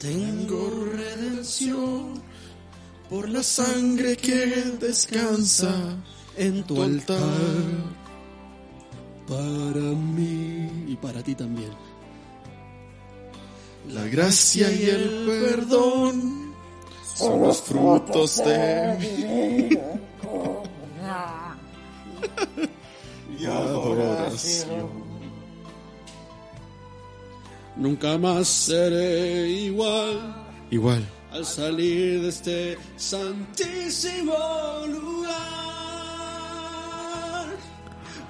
[0.00, 2.22] Tengo redención
[3.10, 4.46] por la sangre que
[4.80, 5.74] descansa
[6.38, 7.18] en tu altar
[9.28, 10.86] para mí.
[10.88, 11.70] Y para ti también.
[13.88, 16.54] La gracia y el perdón
[17.14, 19.76] son los frutos de
[23.38, 24.99] mi adoración.
[27.80, 30.20] Nunca más seré igual
[30.70, 31.02] Igual.
[31.32, 34.36] al salir de este santísimo
[34.86, 35.30] lugar.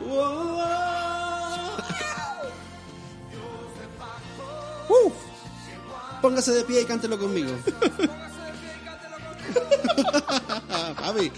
[0.09, 0.63] Oh,
[4.89, 5.07] oh.
[5.09, 5.13] Uh.
[6.23, 7.51] Póngase de pie y cántelo conmigo.
[10.97, 11.33] Papi,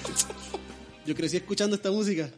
[1.07, 2.29] yo crecí escuchando esta música.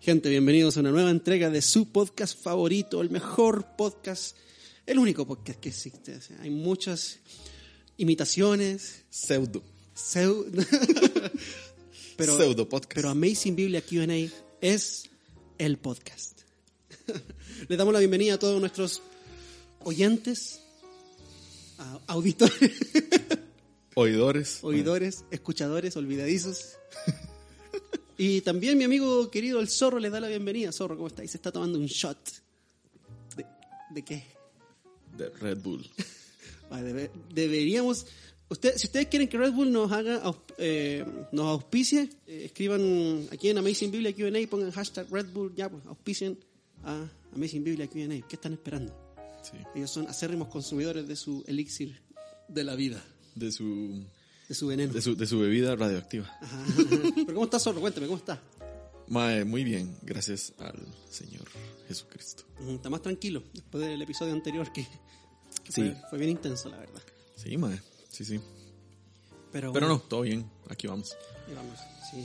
[0.00, 4.36] Gente, bienvenidos a una nueva entrega de su podcast favorito, el mejor podcast,
[4.86, 6.16] el único podcast que existe.
[6.16, 7.18] O sea, hay muchas
[7.98, 9.62] imitaciones, Pseudo.
[9.94, 10.46] seu-
[12.16, 12.94] pero, Pseudo podcast.
[12.94, 14.30] pero Amazing Biblia QA
[14.62, 15.04] es
[15.58, 16.40] el podcast.
[17.68, 19.02] Le damos la bienvenida a todos nuestros
[19.80, 20.60] oyentes,
[21.78, 22.72] a- auditores,
[23.94, 24.60] Oidores.
[24.62, 26.76] oidores, escuchadores, olvidadizos.
[28.22, 30.72] Y también mi amigo querido el Zorro les da la bienvenida.
[30.72, 31.24] Zorro, ¿cómo está?
[31.24, 32.18] Y se está tomando un shot.
[33.34, 33.46] ¿De,
[33.94, 34.24] de qué?
[35.16, 35.88] De Red Bull.
[36.70, 38.06] Debe- deberíamos...
[38.50, 40.20] Usted, si ustedes quieren que Red Bull nos haga
[40.58, 45.70] eh, nos auspicie, eh, escriban aquí en Amazing Biblia Q&A, pongan hashtag Red Bull, ya
[45.70, 46.36] pues, auspicien
[46.84, 48.26] a Amazing Biblia Q&A.
[48.28, 48.92] ¿Qué están esperando?
[49.42, 49.56] Sí.
[49.74, 51.96] Ellos son acérrimos consumidores de su elixir
[52.48, 53.02] de la vida,
[53.36, 54.04] De su,
[54.50, 54.92] de su veneno.
[54.92, 56.26] de su, de su bebida radioactiva.
[56.42, 56.64] Ajá.
[57.14, 57.80] Pero ¿cómo está Zorro?
[57.80, 58.42] Cuéntame, ¿cómo está?
[59.06, 60.74] Mae, muy bien, gracias al
[61.08, 61.44] Señor
[61.86, 62.42] Jesucristo.
[62.68, 64.82] Está más tranquilo después del episodio anterior que,
[65.64, 65.82] que Sí.
[65.82, 67.00] fue, fue bien intenso, la verdad.
[67.36, 68.40] Sí, mae, sí, sí.
[69.52, 71.16] Pero, no, todo bien, aquí vamos.
[71.54, 71.78] vamos,
[72.10, 72.24] sí.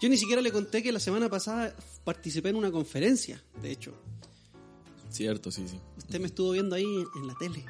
[0.00, 1.74] Yo ni siquiera le conté que la semana pasada
[2.04, 3.92] participé en una conferencia, de hecho.
[5.10, 5.78] Cierto, sí, sí.
[5.98, 7.64] Usted me estuvo viendo ahí en la tele.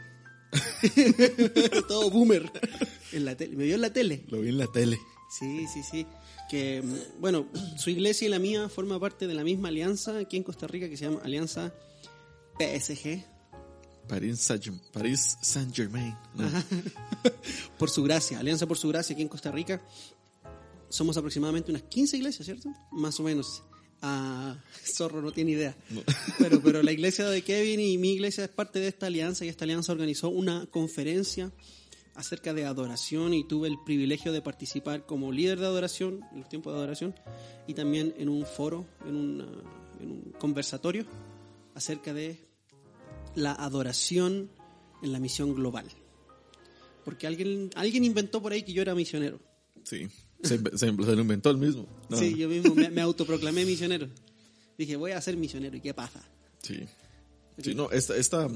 [1.89, 2.51] Todo boomer.
[3.13, 3.57] En la tele.
[3.57, 4.25] Me vio en la tele.
[4.29, 4.99] Lo vi en la tele.
[5.39, 6.07] Sí, sí, sí.
[6.49, 7.47] Que, mm, bueno,
[7.79, 10.89] su iglesia y la mía forman parte de la misma alianza aquí en Costa Rica
[10.89, 11.73] que se llama Alianza
[12.59, 13.25] PSG.
[14.09, 16.15] París Saint- París Saint Germain.
[17.79, 19.83] por su gracia, Alianza por su gracia aquí en Costa Rica.
[20.89, 22.71] Somos aproximadamente unas 15 iglesias, ¿cierto?
[22.93, 23.65] Más o menos.
[24.03, 25.75] Ah, Zorro no tiene idea.
[26.39, 29.49] Pero, pero la iglesia de Kevin y mi iglesia es parte de esta alianza y
[29.49, 31.51] esta alianza organizó una conferencia
[32.15, 36.49] acerca de adoración y tuve el privilegio de participar como líder de adoración en los
[36.49, 37.15] tiempos de adoración
[37.67, 39.63] y también en un foro, en, una-
[40.01, 41.05] en un conversatorio
[41.75, 42.39] acerca de
[43.35, 44.51] la adoración
[45.03, 45.87] en la misión global.
[47.05, 49.41] Porque alguien, alguien inventó por ahí que yo era misionero.
[49.85, 50.09] Sí,
[50.43, 51.87] se, se- lo inventó el mismo.
[52.09, 54.09] No, Sí, yo mismo me, me autoproclamé misionero.
[54.79, 56.23] Dije, voy a ser misionero, ¿y qué pasa?
[56.63, 56.81] Sí.
[57.63, 58.49] Sí, no, esta, esta,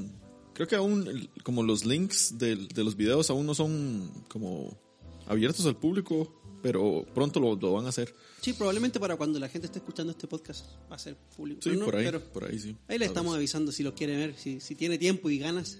[0.52, 4.78] creo que aún, como los links del- de, los videos aún no son como
[5.26, 8.14] abiertos al público, pero pronto lo, lo van a hacer.
[8.42, 11.62] Sí, probablemente para cuando la gente esté escuchando este podcast va a ser público.
[11.62, 12.76] Sí, no, por ahí, pero por ahí sí.
[12.88, 13.38] ahí le estamos vez.
[13.38, 15.78] avisando si lo quiere ver, si, si tiene tiempo y ganas.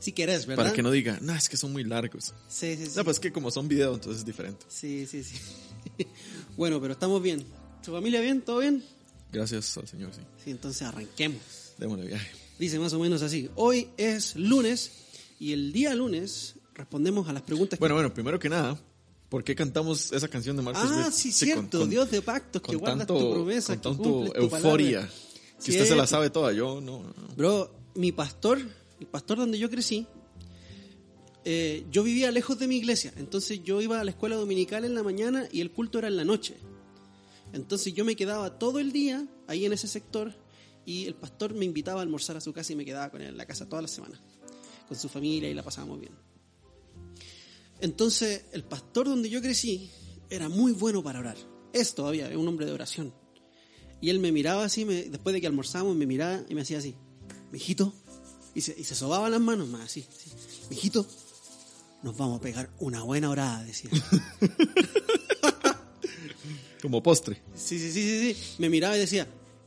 [0.00, 0.64] Si querés, ¿verdad?
[0.64, 2.32] Para que no diga, no, es que son muy largos.
[2.48, 2.92] Sí, sí, sí.
[2.96, 4.64] No, pues es que como son videos, entonces es diferente.
[4.68, 5.36] Sí, sí, sí.
[6.56, 7.44] bueno, pero estamos bien.
[7.82, 8.40] ¿Su familia bien?
[8.42, 8.82] ¿Todo bien?
[9.32, 10.20] Gracias al Señor, sí.
[10.44, 11.40] Sí, entonces arranquemos.
[11.78, 12.30] Démosle viaje.
[12.58, 13.48] Dice más o menos así.
[13.54, 14.90] Hoy es lunes
[15.38, 18.78] y el día lunes respondemos a las preguntas que Bueno, bueno, primero que nada,
[19.28, 21.78] ¿por qué cantamos esa canción de Marcus Ah, sí, cierto.
[21.80, 25.00] con- Dios de pactos, que guardas tanto, tu promesa, con que tanto tu euforia.
[25.00, 25.14] palabra.
[25.64, 27.02] Que usted se la sabe toda, yo no.
[27.02, 27.14] no.
[27.36, 28.58] Bro, mi pastor,
[29.00, 30.06] el pastor donde yo crecí,
[31.44, 33.12] eh, yo vivía lejos de mi iglesia.
[33.16, 36.16] Entonces yo iba a la escuela dominical en la mañana y el culto era en
[36.16, 36.56] la noche.
[37.52, 40.34] Entonces yo me quedaba todo el día ahí en ese sector
[40.84, 43.28] y el pastor me invitaba a almorzar a su casa y me quedaba con él
[43.28, 44.20] en la casa toda la semana.
[44.86, 46.12] Con su familia y la pasábamos bien.
[47.80, 49.90] Entonces el pastor donde yo crecí
[50.28, 51.36] era muy bueno para orar.
[51.72, 53.14] Es todavía, es un hombre de oración.
[54.00, 56.96] Y él me miraba así, después de que almorzamos, me miraba y me hacía así,
[57.52, 57.92] mijito,
[58.60, 60.30] y se, y se sobaba las manos más así, así,
[60.68, 61.06] mijito,
[62.02, 63.90] nos vamos a pegar una buena orada, decía.
[66.82, 67.40] Como postre.
[67.54, 68.54] Sí, sí, sí, sí, sí.
[68.58, 69.26] Me miraba y decía,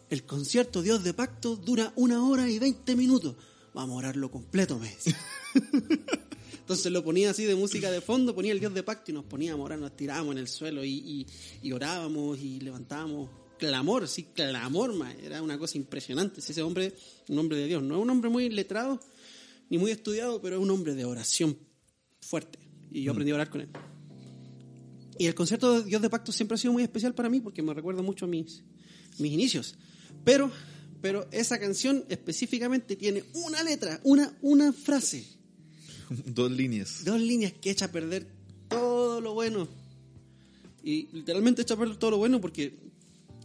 [0.10, 3.36] el concierto Dios de Pacto dura una hora y veinte minutos.
[3.74, 5.18] Vamos a orarlo completo, me decía.
[6.60, 9.26] Entonces lo ponía así de música de fondo, ponía el Dios de Pacto y nos
[9.26, 11.28] poníamos a orar, nos tirábamos en el suelo y, y-
[11.62, 13.30] y orábamos y levantábamos
[13.68, 14.94] clamor, sí, clamor,
[15.24, 16.42] era una cosa impresionante.
[16.42, 16.94] Ese hombre,
[17.30, 19.00] un hombre de Dios, no es un hombre muy letrado,
[19.70, 21.58] ni muy estudiado, pero es un hombre de oración
[22.20, 22.60] fuerte.
[22.92, 23.70] Y yo aprendí a orar con él.
[25.18, 27.62] Y el concepto de Dios de pacto siempre ha sido muy especial para mí porque
[27.62, 28.64] me recuerda mucho a mis,
[29.18, 29.76] mis inicios.
[30.26, 30.52] Pero,
[31.02, 35.26] pero esa canción específicamente tiene una letra, una, una frase,
[36.26, 37.06] Dos líneas.
[37.06, 38.28] dos líneas que echa a perder
[38.68, 39.70] todo lo bueno.
[40.84, 42.92] Y literalmente echa a perder todo lo bueno porque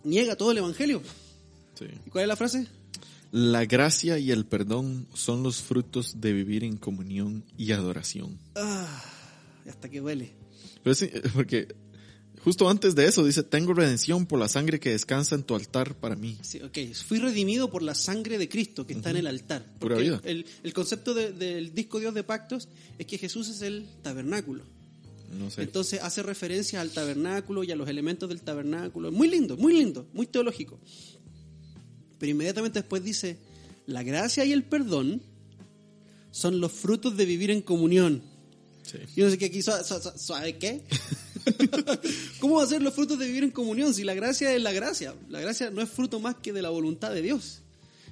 [0.04, 1.02] niega todo el evangelio.
[1.78, 1.86] Sí.
[2.06, 2.66] ¿Y cuál es la frase?
[3.30, 8.38] La gracia y el perdón son los frutos de vivir en comunión y adoración.
[8.56, 9.02] Ah,
[9.68, 10.32] hasta que duele.
[10.82, 11.68] Pero sí, porque
[12.42, 15.94] justo antes de eso dice, tengo redención por la sangre que descansa en tu altar
[15.96, 16.38] para mí.
[16.40, 16.78] Sí, ok.
[17.06, 19.62] Fui redimido por la sangre de Cristo que está en el altar.
[19.78, 20.20] Pura vida.
[20.24, 22.68] El, el concepto de- del disco Dios de Pactos
[22.98, 24.64] es que Jesús es el tabernáculo.
[25.30, 25.62] No sé.
[25.62, 29.12] Entonces hace referencia al tabernáculo y a los elementos del tabernáculo.
[29.12, 30.78] Muy lindo, muy lindo, muy teológico.
[32.18, 33.38] Pero inmediatamente después dice,
[33.86, 35.22] la gracia y el perdón
[36.30, 38.22] son los frutos de vivir en comunión.
[38.82, 38.98] Sí.
[39.16, 40.84] Yo no sé qué aquí, ¿sabe, sabe qué?
[42.40, 44.72] ¿Cómo va a ser los frutos de vivir en comunión si la gracia es la
[44.72, 45.14] gracia?
[45.28, 47.62] La gracia no es fruto más que de la voluntad de Dios.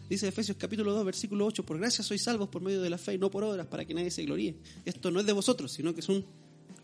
[0.08, 3.14] Dice Efesios capítulo 2, versículo 8, por gracia sois salvos por medio de la fe
[3.14, 4.54] y no por obras para que nadie se gloríe.
[4.84, 6.24] Esto no es de vosotros, sino que es un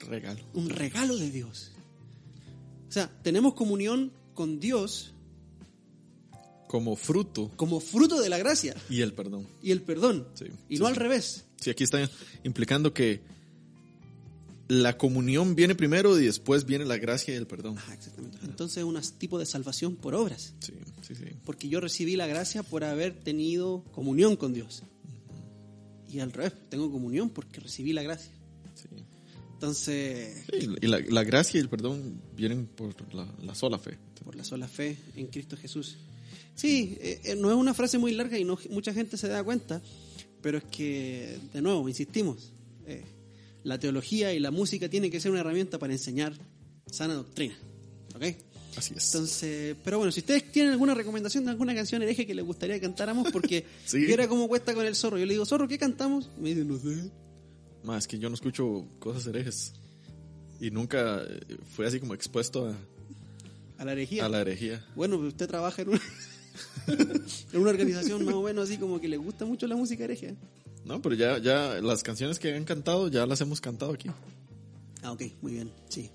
[0.03, 0.41] Regalo.
[0.55, 1.73] un regalo de Dios.
[2.89, 5.13] O sea, tenemos comunión con Dios
[6.69, 9.47] Como fruto como fruto de la gracia y el perdón.
[9.63, 10.27] y el perdón.
[10.35, 10.91] Sí, y sí, no sí.
[10.93, 11.45] al revés.
[11.61, 12.09] Sí, aquí está
[12.45, 13.21] implicando que
[14.69, 17.77] la comunión viene primero y después viene la gracia y el perdón.
[17.79, 18.39] Ah, exactamente.
[18.43, 20.55] Entonces es un tipo de salvación por obras.
[20.61, 20.73] Sí,
[21.03, 21.25] sí, sí.
[21.45, 24.83] Porque yo recibí la gracia por haber tenido comunión con Dios.
[26.09, 28.33] Y al revés, tengo comunión porque recibí la gracia.
[29.62, 33.97] Entonces, Sí, y la, la gracia y el perdón vienen por la, la sola fe.
[34.25, 35.99] por la sola fe en Cristo Jesús.
[36.56, 39.43] Sí, eh, eh, no es una frase muy larga y no, mucha gente se da
[39.44, 39.81] cuenta,
[40.41, 42.53] pero es que, de nuevo, insistimos,
[42.87, 43.05] eh,
[43.62, 46.35] la teología y la música tienen que ser una herramienta para enseñar
[46.91, 47.55] sana doctrina.
[48.17, 48.25] ¿Ok?
[48.76, 49.15] Así es.
[49.15, 52.75] Entonces, pero bueno, si ustedes tienen alguna recomendación de alguna canción hereje que les gustaría
[52.76, 53.99] que cantáramos, porque Sí.
[53.99, 55.19] viera cómo cuesta con el zorro.
[55.19, 56.31] Yo le digo, zorro, ¿qué cantamos?
[56.37, 57.11] Y me dice, no sé.
[57.84, 59.73] Más que yo no escucho cosas herejes.
[60.61, 61.40] Y nunca eh,
[61.75, 62.76] fue así como expuesto a,
[63.79, 64.25] A la herejía.
[64.25, 64.84] a la herejía.
[64.94, 66.00] Bueno, pues usted trabaja en una,
[67.52, 70.37] en una organización más o menos así como que le gusta mucho la música hereje.
[70.84, 74.08] No, pero ya, ya las canciones que han cantado ya las hemos cantado aquí.
[75.02, 76.11] Ah, ok, muy bien, sí.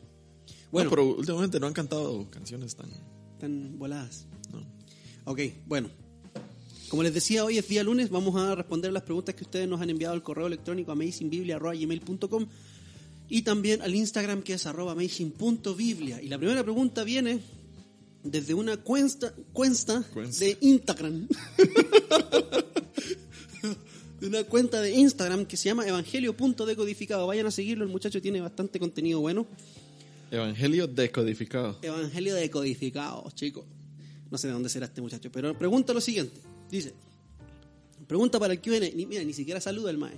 [0.71, 2.89] Bueno, pero últimamente no han cantado canciones tan.
[3.33, 4.27] están voladas.
[4.51, 4.65] no.
[5.25, 5.89] Ok, bueno.
[6.89, 9.81] Como les decía, hoy es día lunes, vamos a responder las preguntas que ustedes nos
[9.81, 12.47] han enviado al correo electrónico amazingbiblia.gmail.com
[13.27, 16.21] y también al Instagram que es arroba amazing.biblia.
[16.21, 17.41] Y la primera pregunta viene
[18.23, 20.45] desde una cuenta, cuenta Cuensta.
[20.45, 21.27] de Instagram.
[24.21, 27.27] de una cuenta de Instagram que se llama evangelio.decodificado.
[27.27, 29.45] Vayan a seguirlo, el muchacho tiene bastante contenido bueno.
[30.31, 31.79] Evangelio decodificado.
[31.81, 33.65] Evangelio decodificado, chicos.
[34.31, 36.39] No sé de dónde será este muchacho, pero pregunta lo siguiente.
[36.69, 36.93] Dice,
[38.07, 40.17] pregunta para el que viene, ni, mira, ni siquiera saluda al mae.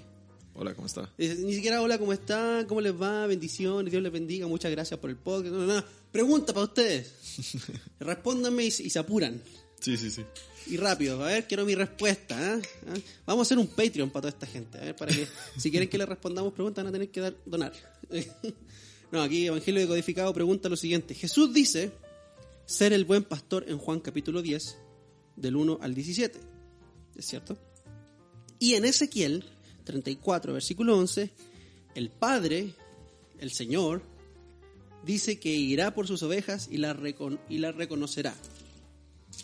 [0.56, 1.10] Hola, ¿cómo está?
[1.18, 2.66] Dice, ni siquiera hola, ¿cómo están?
[2.66, 3.28] ¿Cómo les va?
[3.28, 5.54] Bendiciones, Dios les bendiga, muchas gracias por el podcast.
[5.54, 5.84] No, no, no.
[6.12, 7.14] Pregunta para ustedes.
[8.00, 9.42] Respóndanme y, y se apuran.
[9.80, 10.24] Sí, sí, sí.
[10.68, 12.36] Y rápido, a ver, quiero mi respuesta.
[12.38, 12.60] ¿ah?
[12.88, 12.94] ¿Ah?
[13.26, 14.78] Vamos a hacer un Patreon para toda esta gente.
[14.78, 15.28] A ver, para que
[15.58, 17.74] si quieren que les respondamos preguntas van a tener que dar, donar.
[19.12, 21.16] no, aquí Evangelio Decodificado pregunta lo siguiente.
[21.16, 21.92] Jesús dice
[22.66, 24.78] ser el buen pastor en Juan capítulo 10,
[25.40, 26.40] del 1 al 17.
[27.16, 27.58] ¿Es cierto?
[28.60, 29.46] Y en Ezequiel
[29.84, 31.32] 34, versículo 11,
[31.96, 32.74] el Padre,
[33.40, 34.02] el Señor,
[35.06, 38.36] dice que irá por sus ovejas y las recon- y las reconocerá.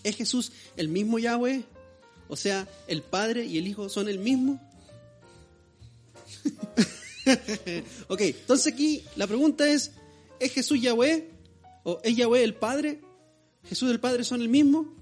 [0.03, 1.63] ¿Es Jesús el mismo Yahweh?
[2.27, 4.59] O sea, el Padre y el Hijo son el mismo.
[8.07, 9.91] ok, entonces aquí la pregunta es,
[10.39, 11.29] ¿es Jesús Yahweh?
[11.83, 13.01] ¿O es Yahweh el Padre?
[13.63, 14.93] ¿Jesús y el Padre son el mismo?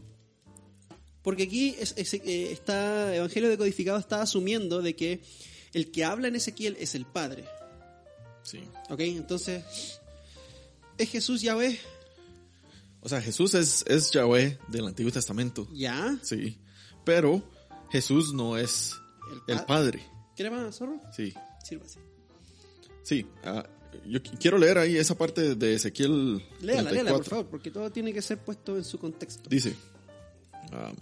[1.23, 5.21] Porque aquí es- es- eh, está Evangelio decodificado está asumiendo de que
[5.73, 7.45] el que habla en Ezequiel es el Padre.
[8.43, 8.59] Sí.
[8.89, 9.63] Ok, entonces,
[10.97, 11.79] ¿es Jesús Yahweh?
[13.01, 15.67] O sea, Jesús es, es Yahweh del Antiguo Testamento.
[15.73, 16.17] Ya.
[16.21, 16.57] Sí.
[17.05, 17.41] Pero
[17.91, 18.93] Jesús no es
[19.47, 20.03] El el pa- Padre.
[20.35, 20.99] ¿Quiere más, zorro?
[21.15, 21.33] Sí.
[21.63, 21.99] Sírvase.
[23.03, 23.25] Sí.
[23.43, 23.65] ah,
[24.05, 27.15] yo qu- quiero leer ahí esa parte de Ezequiel Léala, léala, 34.
[27.17, 29.49] por favor, porque todo tiene que ser puesto en su contexto.
[29.49, 29.75] Dice,
[30.73, 30.95] um,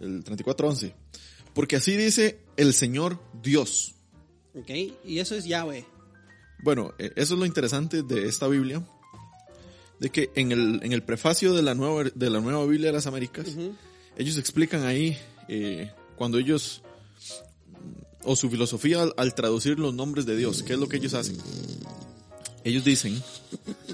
[0.00, 0.92] el 34.11,
[1.54, 3.94] porque así dice el Señor Dios.
[4.54, 4.70] ¿Ok?
[5.04, 5.84] Y eso es Yahweh.
[6.62, 8.82] Bueno, eh, eso es lo interesante de esta Biblia,
[9.98, 12.94] de que en el, en el prefacio de la, nueva, de la nueva Biblia de
[12.94, 13.46] las Américas,
[14.16, 15.16] ellos explican ahí,
[15.48, 16.82] eh, cuando ellos
[18.22, 20.62] o su filosofía al, al traducir los nombres de Dios.
[20.62, 21.38] ¿Qué es lo que ellos hacen?
[22.64, 23.22] Ellos dicen,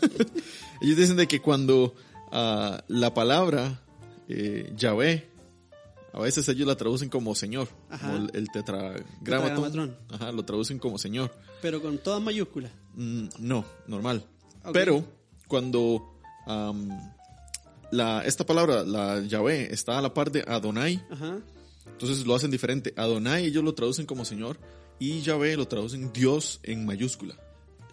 [0.80, 1.94] ellos dicen de que cuando
[2.32, 3.82] ah, la palabra
[4.28, 5.28] eh, Yahvé,
[6.12, 8.06] a veces ellos la traducen como Señor, Ajá.
[8.06, 9.96] como el, el tetragramatón, Tetragramatón.
[10.10, 11.32] Ajá, lo traducen como Señor.
[11.60, 12.72] Pero con todas mayúsculas.
[12.94, 14.24] Mm, no, normal.
[14.72, 15.04] Pero
[15.46, 16.18] cuando
[17.90, 21.38] la, esta palabra, la Yahvé, está a la par de Adonai, Ajá.
[21.86, 22.92] entonces lo hacen diferente.
[22.96, 24.58] Adonai ellos lo traducen como Señor
[24.98, 27.36] y Yahvé lo traducen Dios en mayúscula.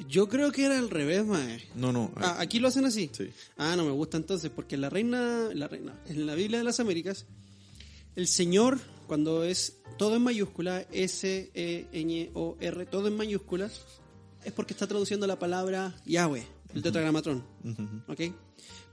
[0.08, 1.64] Yo creo que era al revés, mae.
[1.76, 2.12] No, no.
[2.16, 3.10] Ah, aquí lo hacen así.
[3.14, 3.30] Sí.
[3.58, 6.64] Ah, no me gusta entonces, porque en la reina, la reina, en la Biblia de
[6.64, 7.26] las Américas,
[8.16, 13.70] el Señor, cuando es todo en mayúscula, S, E, Ñ, O, R, todo en mayúscula,
[14.44, 17.44] es porque está traduciendo la palabra Yahweh, el tetragramatrón.
[18.08, 18.22] ¿Ok?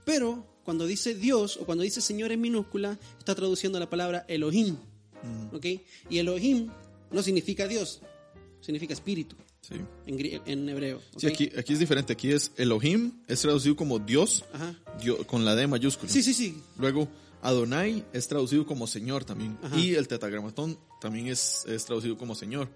[0.05, 4.77] Pero cuando dice Dios o cuando dice Señor en minúscula, está traduciendo la palabra Elohim.
[5.51, 5.65] ¿Ok?
[6.09, 6.69] Y Elohim
[7.11, 8.01] no significa Dios,
[8.61, 9.75] significa espíritu Sí.
[10.07, 11.01] en, en hebreo.
[11.17, 11.33] Sí, ¿ok?
[11.33, 12.13] aquí, aquí es diferente.
[12.13, 14.75] Aquí es Elohim, es traducido como Dios, Ajá.
[15.01, 16.11] Dio- con la D mayúscula.
[16.11, 16.57] Sí, sí, sí.
[16.77, 17.07] Luego,
[17.41, 19.57] Adonai es traducido como Señor también.
[19.61, 19.77] Ajá.
[19.77, 22.69] Y el tetragramatón también es, es traducido como Señor.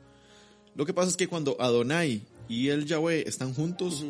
[0.76, 4.06] Lo que pasa es que cuando Adonai y el Yahweh están juntos,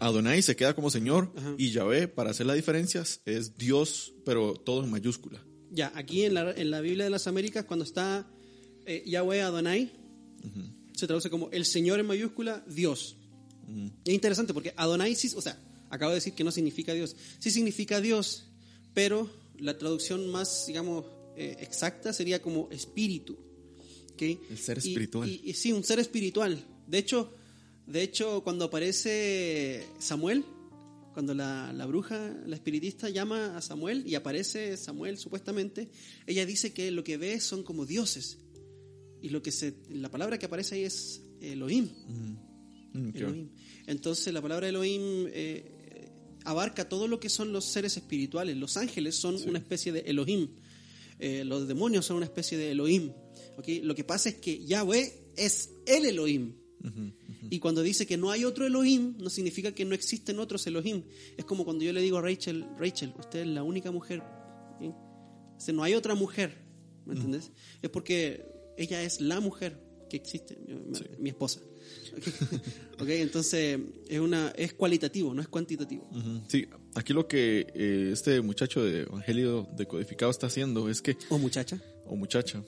[0.00, 1.54] Adonai se queda como Señor Ajá.
[1.58, 5.40] y Yahweh, para hacer las diferencias, es Dios, pero todo en mayúscula.
[5.70, 8.26] Ya, aquí en la, en la Biblia de las Américas, cuando está
[8.86, 9.92] eh, Yahweh Adonai,
[10.94, 13.16] se traduce como el Señor en mayúscula, Dios.
[14.04, 15.58] Es interesante porque Adonai o sea,
[15.90, 17.16] acabo de decir que no significa Dios.
[17.38, 18.48] Sí significa Dios,
[18.94, 21.04] pero la traducción más, digamos,
[21.36, 23.38] eh, exacta sería como espíritu.
[24.50, 25.28] El ser Y- espiritual.
[25.28, 26.64] Y, y sí, un ser espiritual.
[26.86, 27.32] De hecho,
[27.86, 30.44] de hecho cuando aparece Samuel,
[31.12, 35.90] cuando la, la bruja, la espiritista llama a Samuel y aparece Samuel supuestamente,
[36.26, 38.38] ella dice que lo que ve son como dioses.
[39.22, 41.88] Y lo que se, la palabra que aparece ahí es Elohim.
[42.92, 43.48] Mm, qué Elohim.
[43.86, 46.10] Entonces la palabra Elohim eh,
[46.44, 48.56] abarca todo lo que son los seres espirituales.
[48.56, 50.48] Los ángeles son una especie de Elohim.
[51.18, 53.12] Eh, los demonios son una especie de Elohim.
[53.82, 56.54] Lo que pasa es que Yahweh es el Elohim.
[57.48, 61.04] Y cuando dice que no hay otro Elohim, no significa que no existen otros Elohim.
[61.36, 64.22] Es como cuando yo le digo a Rachel, Rachel, usted es la única mujer.
[64.80, 64.90] ¿sí?
[65.58, 66.58] Dice, no hay otra mujer.
[67.04, 67.50] ¿Me entendés?
[67.82, 69.76] Es porque ella es la mujer
[70.08, 70.74] que existe, mi,
[71.18, 71.60] mi esposa.
[73.00, 73.08] ¿Ok?
[73.08, 76.08] Entonces es, una, es cualitativo, no es cuantitativo.
[76.48, 81.38] Sí, aquí lo que eh, este muchacho de Evangelio decodificado está haciendo es que, O
[81.38, 82.62] muchacha, o muchacha,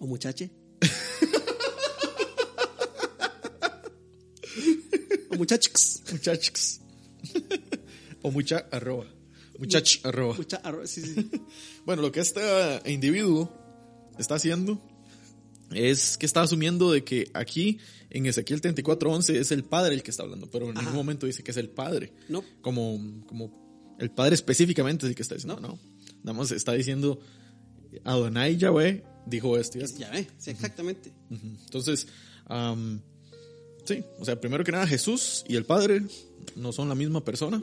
[0.00, 0.50] o muchache.
[5.30, 6.02] o muchachos.
[6.12, 6.80] muchachos,
[8.22, 9.06] o mucha arroba,
[9.58, 10.34] muchach arroba.
[10.34, 11.30] Mucha- arro- sí, sí.
[11.84, 12.40] Bueno, lo que este
[12.90, 13.50] individuo
[14.18, 14.80] está haciendo
[15.72, 17.78] es que está asumiendo de que aquí
[18.10, 21.42] en Ezequiel 34:11 es el padre el que está hablando, pero en ningún momento dice
[21.42, 22.12] que es el padre.
[22.28, 22.44] No.
[22.60, 25.78] Como, como el padre específicamente es el que está diciendo, no.
[26.22, 27.20] Nada más está diciendo
[28.04, 30.00] Adonai Yahweh dijo esto y esto.
[30.00, 31.12] Ya ves, sí, exactamente.
[31.30, 32.06] Entonces,
[33.84, 36.02] sí, o sea, primero que nada Jesús y el Padre
[36.56, 37.60] no son la misma persona.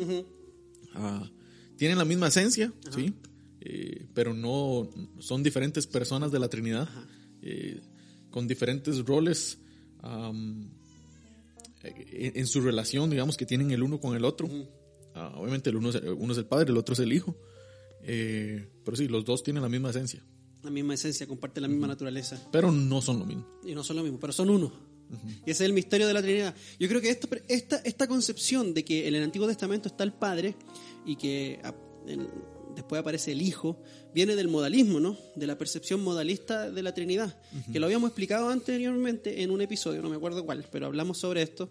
[0.94, 1.30] Ah,
[1.78, 3.14] tienen la misma esencia, sí,
[3.64, 4.90] Eh, pero no
[5.20, 6.90] son diferentes personas de la Trinidad
[7.44, 7.80] eh,
[8.32, 9.60] con diferentes roles
[10.02, 10.70] am,
[11.84, 14.50] en, en su relación, digamos que tienen el uno con el otro.
[15.14, 17.36] Ah, obviamente el uno es, uno es el Padre, el otro es el Hijo.
[18.04, 20.24] Eh, pero sí, los dos tienen la misma esencia,
[20.64, 22.42] La misma esencia, comparte la misma naturaleza.
[22.52, 23.46] pero no son lo mismo.
[23.64, 24.72] Y no son lo mismo, pero son uno.
[25.46, 26.56] Y ese es el misterio de la Trinidad.
[26.80, 30.14] Yo creo que esto, esta, esta concepción de que en el Antiguo Testamento está el
[30.14, 30.56] Padre
[31.06, 31.76] y que a-
[32.08, 32.30] en-
[32.76, 33.82] después aparece el Hijo,
[34.14, 35.18] viene del modalismo, ¿no?
[35.36, 37.36] De la percepción modalista de la Trinidad.
[37.72, 41.42] Que lo habíamos explicado anteriormente en un episodio, no me acuerdo cuál, pero hablamos sobre
[41.42, 41.70] esto.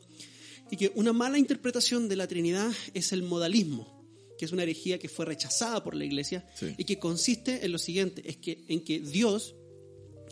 [0.71, 4.04] Y que una mala interpretación de la Trinidad es el modalismo,
[4.38, 6.75] que es una herejía que fue rechazada por la Iglesia Sí.
[6.78, 9.54] y que consiste en lo siguiente, es que en que Dios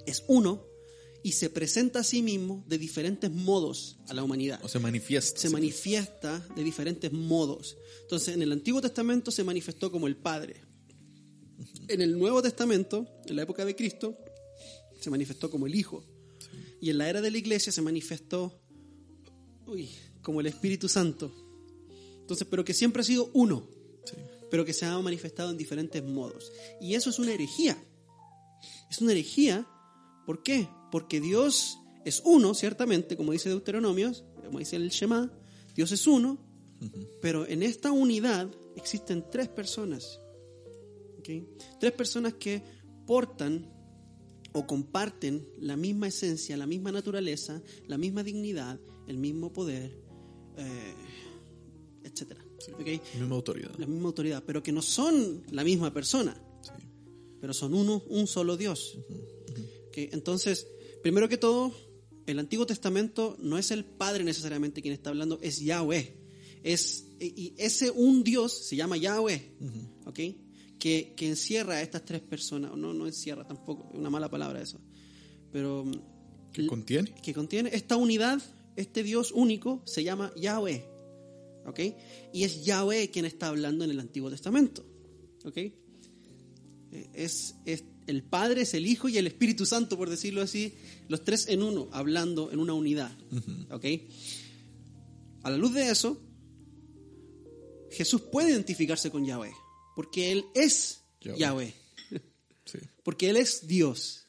[0.07, 0.65] es uno
[1.23, 4.61] y se presenta a sí mismo de diferentes modos a la humanidad.
[4.65, 5.41] O se manifiesta.
[5.41, 7.77] Se manifiesta de diferentes modos.
[8.03, 10.57] Entonces, en el Antiguo Testamento se manifestó como el Padre.
[11.89, 14.17] En el Nuevo Testamento, en la época de Cristo,
[15.01, 16.05] se manifestó como el Hijo.
[16.81, 18.61] Y en la era de la Iglesia se manifestó
[19.67, 19.91] uy,
[20.23, 21.33] como el Espíritu Santo.
[22.21, 23.69] Entonces, pero que siempre ha sido uno,
[24.05, 24.17] Sí.
[24.51, 26.51] pero que se ha manifestado en diferentes modos.
[26.81, 27.77] Y eso es una herejía.
[28.91, 29.67] Es una herejía,
[30.25, 30.69] ¿por qué?
[30.91, 34.13] Porque Dios es uno, ciertamente, como dice Deuteronomio,
[34.45, 35.31] como dice el Shema,
[35.75, 36.39] Dios es uno,
[37.21, 40.21] pero en esta unidad existen tres personas.
[41.79, 42.63] Tres personas que
[43.07, 43.71] portan
[44.55, 49.95] o comparten la misma esencia, la misma naturaleza, la misma dignidad, el mismo poder,
[50.57, 50.95] eh,
[52.03, 52.43] etcétera.
[52.81, 52.87] ¿Ok?
[53.19, 53.75] Misma autoridad.
[53.79, 56.71] La misma autoridad, pero que no son la misma persona, Sí.
[57.41, 58.97] pero son uno, un solo Dios.
[59.89, 59.97] ¿Ok?
[60.13, 60.67] Entonces,
[61.03, 61.73] primero que todo,
[62.27, 66.15] el Antiguo Testamento no es el Padre necesariamente quien está hablando, es Yahweh.
[66.63, 69.53] Es, y ese un Dios se llama Yahweh,
[70.07, 70.21] ¿ok?
[70.79, 74.61] Que, que encierra a estas tres personas, no, no encierra tampoco, es una mala palabra
[74.61, 74.81] eso,
[75.53, 77.15] pero mm, ¿Qué contiene?
[77.23, 78.43] que contiene esta unidad,
[78.77, 80.85] este Dios único, se llama Yahweh.
[81.67, 81.81] ¿Ok?
[82.33, 84.87] Y es Yahweh quien está hablando en el Antiguo Testamento.
[85.45, 85.57] ¿Ok?
[85.57, 85.73] Eh,
[87.13, 90.75] Es, es el Padre, es el Hijo y el Espíritu Santo, por decirlo así,
[91.09, 93.17] los tres en uno, hablando en una unidad.
[93.71, 93.85] ¿Ok?
[95.43, 96.21] A la luz de eso,
[97.91, 99.53] Jesús puede identificarse con Yahweh,
[99.95, 101.39] porque Él es Yahweh.
[101.39, 101.75] Yahweh
[102.65, 102.79] Sí.
[103.03, 104.27] porque Él es Dios.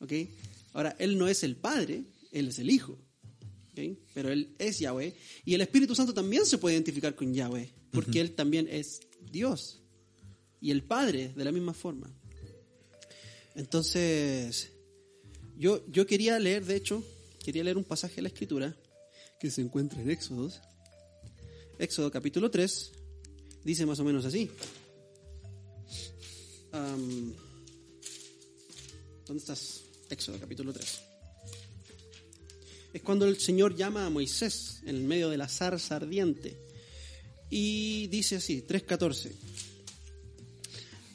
[0.00, 0.12] ¿ok?
[0.74, 2.98] Ahora, Él no es el Padre, Él es el Hijo.
[3.72, 3.98] ¿ok?
[4.14, 5.14] Pero Él es Yahweh.
[5.44, 9.00] Y el Espíritu Santo también se puede identificar con Yahweh, porque Él también es
[9.30, 9.80] Dios.
[10.60, 12.14] Y el Padre, de la misma forma.
[13.54, 14.70] Entonces,
[15.56, 17.04] yo, yo quería leer, de hecho,
[17.44, 18.76] quería leer un pasaje de la Escritura
[19.38, 20.50] que se encuentra en Éxodo.
[21.78, 22.92] Éxodo capítulo 3,
[23.64, 24.50] dice más o menos así.
[29.26, 29.82] ¿Dónde estás?
[30.10, 31.00] Éxodo capítulo 3.
[32.94, 36.58] Es cuando el Señor llama a Moisés en el medio de la zarza ardiente.
[37.50, 39.32] Y dice así, 3.14.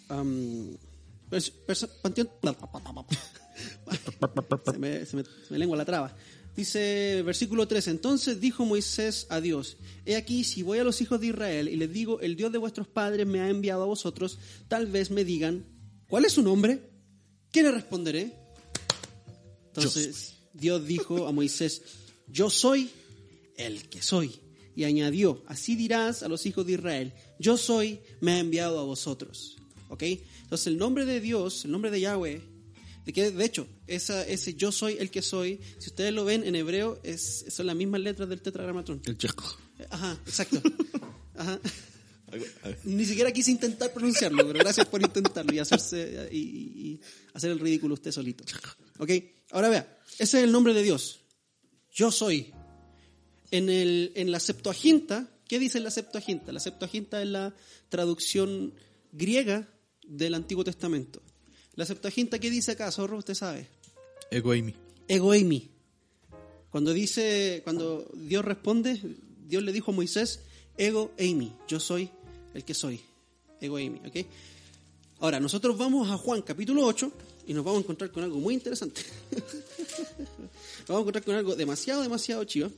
[0.10, 0.87] Am, pers- perso-
[1.30, 2.30] panteón-
[4.72, 6.16] se, me, se me- se me lengua la traba.
[6.56, 11.22] Dice versículo 3, entonces dijo Moisés a Dios, he aquí si voy a los hijos
[11.22, 14.40] de Israel y les digo, el Dios de vuestros padres me ha enviado a vosotros,
[14.68, 15.66] tal vez me digan,
[16.10, 16.90] ¿cuál es su nombre?
[17.52, 18.34] ¿Qué le responderé?
[19.68, 21.82] Entonces Dios dijo a Moisés,
[22.28, 22.90] yo soy
[23.58, 24.40] el que soy.
[24.76, 28.84] Y añadió, así dirás a los hijos de Israel, yo soy, me ha enviado a
[28.84, 29.58] vosotros.
[29.90, 30.04] ¿Ok?
[30.48, 32.42] Entonces el nombre de Dios, el nombre de Yahweh,
[33.06, 36.46] de que de hecho, esa, ese yo soy el que soy, si ustedes lo ven
[36.46, 39.02] en hebreo, es, son las mismas letras del tetragramatón.
[39.04, 39.44] El checo.
[39.90, 40.62] Ajá, exacto.
[41.36, 41.60] Ajá.
[42.86, 47.02] Ni siquiera quise intentar pronunciarlo, pero gracias por intentarlo y hacerse y
[47.34, 48.46] hacer el ridículo usted solito.
[49.00, 49.12] Ok,
[49.52, 51.20] ahora vea, ese es el nombre de Dios.
[51.92, 52.54] Yo soy.
[53.52, 56.54] En, el, en la Septuaginta, ¿qué dice la Septuaginta?
[56.54, 57.54] La Septuaginta es la
[57.90, 58.74] traducción
[59.12, 59.68] griega
[60.08, 61.22] del Antiguo Testamento.
[61.76, 63.18] La Septuaginta, ¿qué dice acá, zorro?
[63.18, 63.68] Usted sabe.
[64.32, 64.74] Ego Amy.
[65.08, 65.70] Ego eimi.
[66.70, 69.00] Cuando dice, cuando Dios responde,
[69.48, 70.42] Dios le dijo a Moisés,
[70.78, 72.10] ego eimi, yo soy
[72.54, 73.00] el que soy.
[73.62, 74.28] Ego eimi, ¿ok?
[75.20, 77.12] Ahora, nosotros vamos a Juan capítulo 8
[77.48, 79.02] y nos vamos a encontrar con algo muy interesante.
[79.32, 82.72] nos vamos a encontrar con algo demasiado, demasiado chido.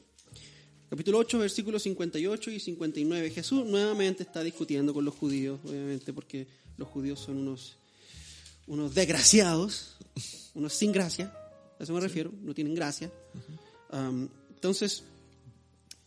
[0.90, 3.30] Capítulo 8, versículos 58 y 59.
[3.32, 6.48] Jesús nuevamente está discutiendo con los judíos, obviamente, porque
[6.80, 7.78] los judíos son unos,
[8.66, 9.98] unos desgraciados,
[10.56, 11.32] unos sin gracia,
[11.80, 13.12] a eso me refiero, no tienen gracia.
[14.56, 15.04] Entonces,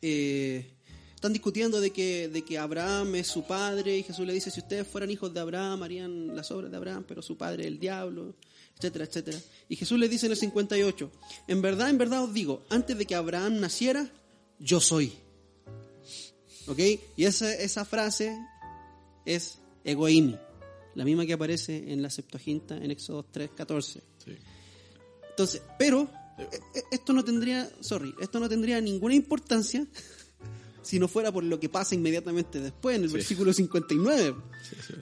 [0.01, 0.75] eh,
[1.15, 4.61] están discutiendo de que, de que Abraham es su padre y Jesús le dice, si
[4.61, 7.79] ustedes fueran hijos de Abraham, harían las obras de Abraham, pero su padre es el
[7.79, 8.35] diablo,
[8.77, 9.39] etcétera, etcétera.
[9.69, 11.13] Y Jesús le dice en el 58,
[11.49, 14.11] en verdad, en verdad os digo, antes de que Abraham naciera,
[14.59, 15.13] yo soy.
[16.67, 16.79] ¿Ok?
[17.17, 18.37] Y esa, esa frase
[19.25, 20.37] es egoimi,
[20.95, 24.03] la misma que aparece en la Septuaginta en Éxodo 3, 14.
[24.25, 24.33] Sí.
[25.31, 29.87] Entonces, pero eh, eh, esto no tendría, sorry, esto no tendría ninguna importancia
[30.83, 33.15] si no fuera por lo que pasa inmediatamente después, en el Sí.
[33.15, 34.35] versículo 59.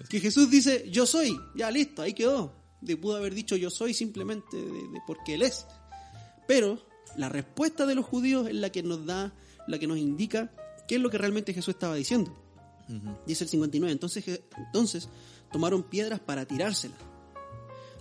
[0.09, 2.55] Que Jesús dice, yo soy, ya listo, ahí quedó.
[2.81, 5.67] De pudo haber dicho yo soy simplemente de, de porque Él es.
[6.49, 6.85] Pero
[7.17, 9.35] la respuesta de los judíos es la que nos da,
[9.67, 10.51] la que nos indica
[10.89, 12.35] qué es lo que realmente Jesús estaba diciendo.
[13.27, 13.93] Dice el 59.
[13.93, 14.25] Entonces,
[14.67, 15.09] entonces
[15.53, 16.99] tomaron piedras para tirárselas.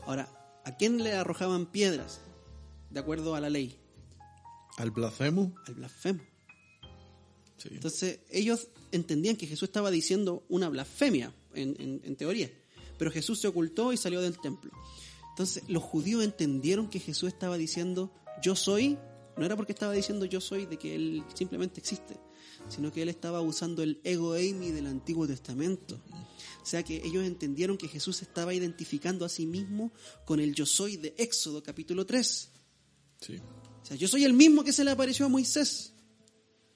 [0.05, 0.29] Ahora,
[0.65, 2.21] ¿a quién le arrojaban piedras?
[2.89, 3.77] De acuerdo a la ley.
[4.77, 5.53] Al blasfemo.
[5.67, 6.21] Al blasfemo.
[7.57, 7.69] Sí.
[7.71, 12.49] Entonces, ellos entendían que Jesús estaba diciendo una blasfemia, en, en- en teoría.
[12.97, 14.71] Pero Jesús se ocultó y salió del templo.
[15.31, 18.97] Entonces, los judíos entendieron que Jesús estaba diciendo yo soy,
[19.37, 22.17] no era porque estaba diciendo yo soy de que Él simplemente existe,
[22.69, 25.99] sino que Él estaba usando el ego eimi del Antiguo Testamento.
[26.61, 29.91] O sea que ellos entendieron que Jesús se estaba identificando a sí mismo
[30.25, 32.49] con el yo soy de Éxodo capítulo 3.
[33.21, 33.37] Sí.
[33.81, 35.93] O sea, yo soy el mismo que se le apareció a Moisés.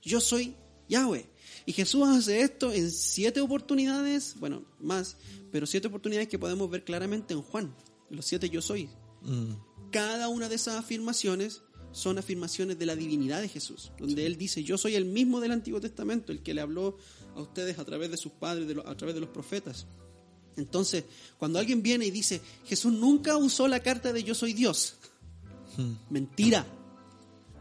[0.02, 0.56] Yo soy
[0.90, 1.30] Yahweh.
[1.66, 5.18] Y Jesús hace esto en siete oportunidades, bueno, más,
[5.52, 7.76] pero siete oportunidades que podemos ver claramente en Juan.
[8.10, 8.90] Los siete yo soy.
[9.22, 9.54] Mm,
[9.92, 11.62] Cada una de esas afirmaciones
[11.94, 15.52] son afirmaciones de la divinidad de Jesús, donde Él dice, yo soy el mismo del
[15.52, 16.98] Antiguo Testamento, el que le habló
[17.36, 19.86] a ustedes a través de sus padres, de a través de los profetas.
[20.58, 21.06] Entonces,
[21.38, 24.96] cuando alguien viene y dice, Jesús nunca usó la carta de yo soy Dios,
[26.10, 26.66] mentira,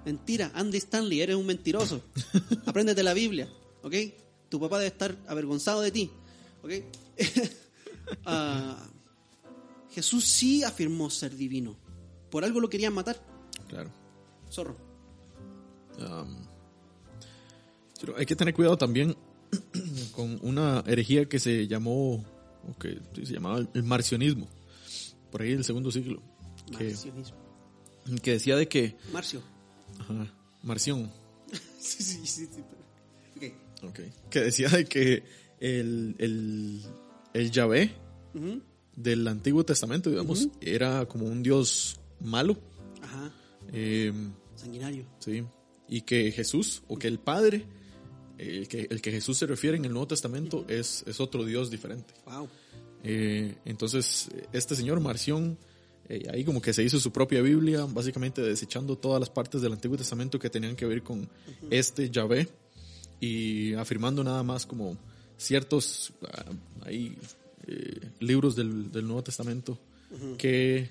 [0.05, 2.03] mentira, Andy Stanley, eres un mentiroso,
[2.67, 3.49] apréndete la Biblia,
[3.83, 3.95] ¿ok?
[4.49, 6.11] Tu papá debe estar avergonzado de ti,
[6.63, 6.73] ¿ok?
[8.27, 8.91] Ah,
[9.91, 11.77] Jesús sí afirmó ser divino.
[12.31, 13.25] Por algo lo querían matar.
[13.69, 14.02] claro.
[14.53, 14.77] Zorro.
[15.99, 16.47] Um,
[18.01, 19.17] pero hay que tener cuidado también
[20.15, 22.15] con una herejía que se llamó,
[22.69, 24.49] o que se llamaba el marcionismo,
[25.31, 26.23] por ahí del segundo siglo,
[26.77, 27.37] que, Marcionismo.
[28.23, 29.43] que decía de que, Marcio.
[30.01, 30.27] ajá,
[30.63, 31.11] Marción,
[31.79, 32.47] sí, sí, sí.
[32.47, 32.83] sí, pero-
[33.85, 33.91] Ok.
[33.91, 35.23] ok, que decía de que
[35.61, 36.81] el, el,
[37.35, 37.93] el Yahvé
[38.97, 42.57] del Antiguo Testamento, digamos, era como un dios malo,
[43.03, 43.31] Ajá.
[43.73, 44.13] eh,
[44.63, 45.05] Sanguinario.
[45.19, 45.45] Sí.
[45.89, 47.67] Y que Jesús, o que el Padre,
[48.39, 51.71] el que, el que Jesús se refiere en el Nuevo Testamento, es, es otro Dios
[51.71, 52.15] diferente.
[52.27, 52.49] Wow.
[53.03, 55.59] Eh, entonces, este señor Marción,
[56.09, 59.73] eh, ahí como que se hizo su propia Biblia, básicamente desechando todas las partes del
[59.73, 61.29] Antiguo Testamento que tenían que ver con
[61.71, 62.49] este Yahvé
[63.21, 64.97] y afirmando nada más como
[65.37, 66.53] ciertos ah,
[66.85, 67.17] ahí,
[67.67, 69.79] eh, libros del, del Nuevo Testamento
[70.37, 70.91] que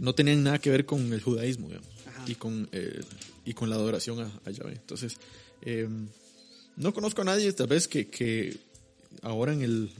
[0.00, 1.88] no tenían nada que ver con el judaísmo digamos.
[2.28, 3.00] Y, con, eh,
[3.44, 4.72] y con la adoración a, a Yahvé.
[4.74, 5.16] Entonces,
[5.62, 5.88] eh,
[6.76, 8.56] no conozco a nadie tal vez que, que
[9.22, 9.90] ahora en el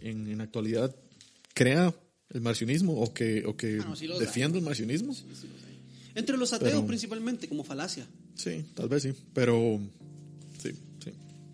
[0.00, 0.94] en, en actualidad
[1.52, 1.94] crea
[2.30, 5.14] el marcionismo o que, o que Ah, no, sí defienda el marcionismo.
[6.16, 8.06] Entre los ateos Pero- principalmente, como falacia.
[8.34, 9.78] Sí, tal vez sí, pero
[10.60, 10.70] sí,
[11.04, 11.10] sí.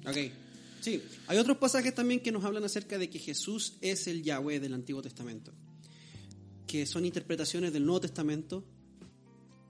[0.07, 0.33] Ok.
[0.81, 4.61] Sí, hay otros pasajes también que nos hablan acerca de que Jesús es el Yahweh
[4.61, 5.53] del Antiguo Testamento,
[6.67, 8.65] que son interpretaciones del Nuevo Testamento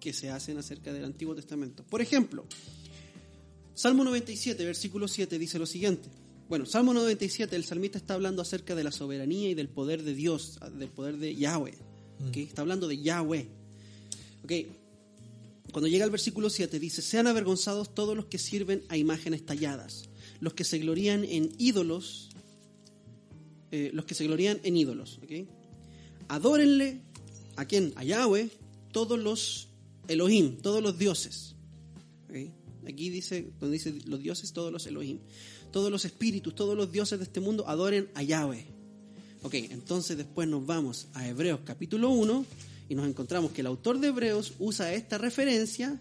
[0.01, 1.85] que se hacen acerca del Antiguo Testamento.
[1.85, 2.45] Por ejemplo,
[3.75, 6.09] Salmo 97, versículo 7 dice lo siguiente.
[6.49, 10.15] Bueno, Salmo 97, el salmista está hablando acerca de la soberanía y del poder de
[10.15, 11.75] Dios, del poder de Yahweh.
[12.29, 12.37] ¿ok?
[12.39, 13.47] Está hablando de Yahweh.
[14.43, 14.53] Ok,
[15.71, 20.09] cuando llega al versículo 7 dice, sean avergonzados todos los que sirven a imágenes talladas,
[20.41, 22.31] los que se glorían en ídolos,
[23.71, 25.21] eh, los que se glorían en ídolos.
[25.23, 25.47] ¿ok?
[26.29, 27.01] Adórenle,
[27.57, 27.93] ¿a quién?
[27.97, 28.51] A Yahweh,
[28.93, 29.70] todos los
[30.11, 31.55] Elohim, todos los dioses.
[32.87, 35.21] Aquí dice, donde dice los dioses, todos los Elohim,
[35.71, 38.67] todos los espíritus, todos los dioses de este mundo adoren a Yahweh.
[39.43, 42.45] Ok, entonces después nos vamos a Hebreos capítulo 1
[42.89, 46.01] y nos encontramos que el autor de Hebreos usa esta referencia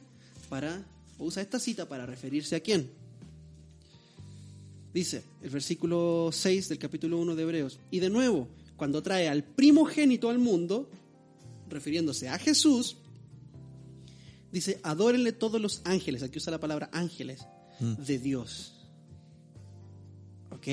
[0.49, 0.83] para,
[1.19, 2.89] usa esta cita para referirse a quién.
[4.91, 7.79] Dice el versículo 6 del capítulo 1 de Hebreos.
[7.91, 10.89] Y de nuevo, cuando trae al primogénito al mundo,
[11.69, 12.97] refiriéndose a Jesús,
[14.51, 17.41] dice, adórenle todos los ángeles, aquí usa la palabra ángeles,
[17.79, 18.73] de Dios.
[20.51, 20.67] ¿Ok?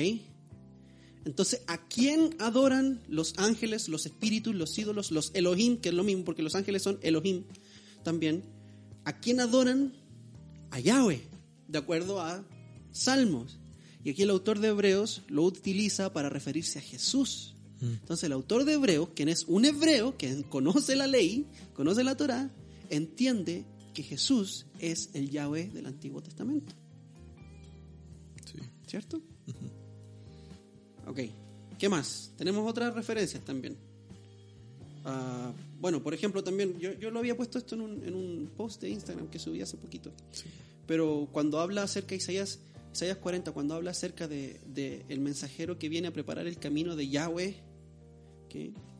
[1.25, 6.03] Entonces, ¿a quién adoran los ángeles, los espíritus, los ídolos, los Elohim, que es lo
[6.03, 7.43] mismo, porque los ángeles son Elohim
[8.03, 8.43] también?
[9.03, 9.93] ¿A quién adoran?
[10.71, 11.21] A Yahweh,
[11.67, 12.45] de acuerdo a
[12.91, 13.59] Salmos.
[14.03, 17.55] Y aquí el autor de Hebreos lo utiliza para referirse a Jesús.
[17.81, 22.15] Entonces, el autor de Hebreos, quien es un hebreo, que conoce la ley, conoce la
[22.15, 22.49] Torah,
[22.89, 26.73] entiende que Jesús es el Yahweh del Antiguo Testamento.
[28.45, 28.59] sí.
[28.85, 29.21] ¿Cierto?
[31.07, 31.19] Ok.
[31.77, 32.31] ¿Qué más?
[32.37, 33.77] Tenemos otras referencias también.
[35.05, 38.51] Ah, bueno, por ejemplo, también, yo, yo lo había puesto esto en un, en un
[38.57, 40.11] post de Instagram que subí hace poquito.
[40.85, 42.59] Pero cuando habla acerca de Isaías,
[42.93, 46.95] Isaías 40, cuando habla acerca de, de el mensajero que viene a preparar el camino
[46.95, 47.55] de Yahweh,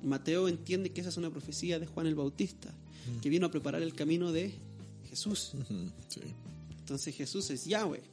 [0.03, 2.69] Mateo entiende que esa es una profecía de Juan el Bautista,
[3.21, 4.53] que vino a preparar el camino de
[5.09, 5.53] Jesús.
[6.09, 6.21] Sí.
[6.79, 8.03] Entonces Jesús es Yahweh.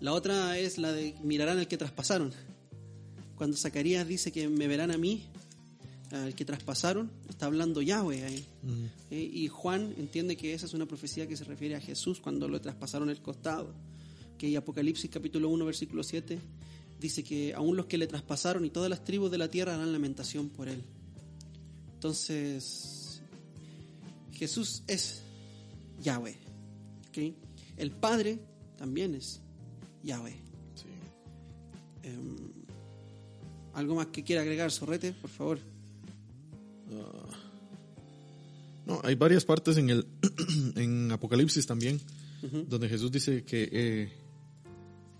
[0.00, 2.32] La otra es la de mirarán al que traspasaron.
[3.36, 5.22] Cuando Zacarías dice que me verán a mí,
[6.10, 8.44] al que traspasaron, está hablando Yahweh ahí.
[9.10, 12.48] Eh, Y Juan entiende que esa es una profecía que se refiere a Jesús cuando
[12.48, 13.74] lo traspasaron el costado.
[14.38, 16.38] Que Apocalipsis capítulo 1 versículo 7
[17.00, 19.92] dice que aún los que le traspasaron y todas las tribus de la tierra harán
[19.92, 20.82] lamentación por él.
[21.94, 23.22] Entonces,
[24.32, 25.22] Jesús es
[26.02, 26.36] Yahweh.
[27.08, 27.34] ¿ok?
[27.76, 28.38] El Padre
[28.76, 29.40] también es
[30.02, 30.36] Yahweh.
[30.74, 30.86] sí.
[32.02, 32.36] Em,
[33.74, 35.60] ¿Algo más que quiera agregar, Sorrete, por favor?
[38.86, 40.06] No, hay varias partes en el
[40.76, 42.00] en Apocalipsis también
[42.40, 44.12] donde Jesús dice que eh,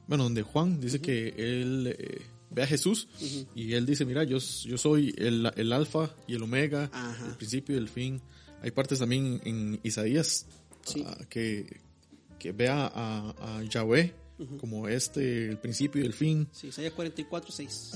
[0.09, 3.07] bueno, donde Juan dice que él eh, ve a Jesús
[3.55, 7.27] y él dice, mira, yo, yo soy el, el alfa y el omega, Ajá.
[7.29, 8.21] el principio y el fin.
[8.62, 10.47] Hay partes también en Isaías
[10.85, 11.05] Sí.
[11.07, 11.81] ah, que,
[12.38, 12.87] que ve a,
[13.38, 14.14] a- Yahweh
[14.59, 16.49] como este, el principio y el fin.
[16.53, 17.92] Sí, Isaías 44, 6.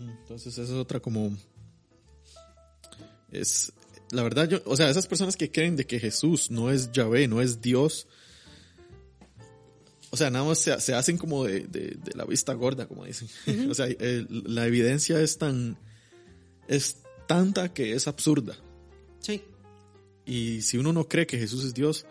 [0.00, 1.36] Entonces esa es otra como...
[3.30, 3.72] Es,
[4.10, 7.28] la verdad, yo, o sea, esas personas que creen de que Jesús no es Yahvé,
[7.28, 8.06] no es Dios,
[10.12, 13.04] o sea, nada más se, se hacen como de, de- de la vista gorda, como
[13.04, 13.28] dicen.
[13.70, 15.76] o sea, el- la evidencia es tan,
[16.68, 18.56] es tanta que es absurda.
[19.20, 19.42] Sí,
[20.26, 22.06] Y si uno no cree que Jesús es Dios,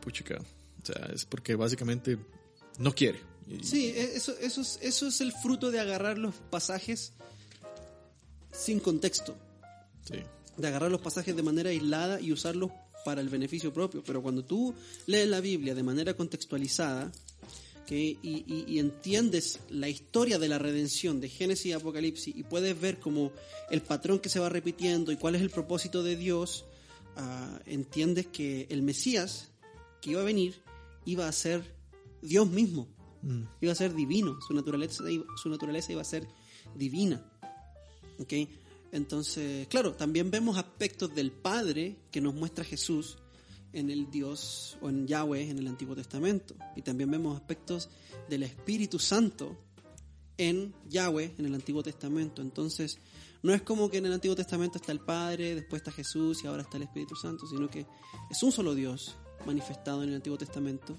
[0.00, 0.38] puchica,
[0.82, 2.18] o sea, es porque básicamente
[2.78, 3.20] no quiere.
[3.62, 7.12] Sí, e- eso, eso, es, eso es el fruto de agarrar los pasajes
[8.52, 9.36] sin contexto.
[10.04, 10.18] sí.
[10.56, 12.70] de agarrar los pasajes de manera aislada y usarlos
[13.04, 14.02] para el beneficio propio.
[14.04, 14.74] Pero cuando tú
[15.06, 17.10] lees la Biblia de manera contextualizada
[17.86, 22.42] que, y, y- y entiendes la historia de la redención de Génesis y Apocalipsis y
[22.44, 23.32] puedes ver como
[23.70, 26.64] el patrón que se va repitiendo y cuál es el propósito de Dios,
[27.16, 29.48] ah, entiendes que el Mesías
[30.00, 30.54] que iba a venir
[31.04, 31.64] iba a ser
[32.22, 32.86] Dios mismo,
[33.22, 33.42] Mm.
[33.60, 35.04] iba a ser divino, su naturaleza,
[35.42, 36.26] su naturaleza iba a ser
[36.76, 37.22] divina.
[38.18, 38.32] ¿Ok?
[38.92, 43.18] Entonces, claro, también vemos aspectos del Padre que nos muestra Jesús
[43.72, 46.54] en el Dios o en Yahweh en el Antiguo Testamento.
[46.76, 47.88] Y también vemos aspectos
[48.28, 49.56] del Espíritu Santo
[50.36, 52.42] en Yahweh en el Antiguo Testamento.
[52.42, 52.98] Entonces,
[53.42, 56.46] no es como que en el Antiguo Testamento está el Padre, después está Jesús y
[56.46, 57.86] ahora está el Espíritu Santo, sino que
[58.30, 60.96] es un solo Dios manifestado en el Antiguo Testamento,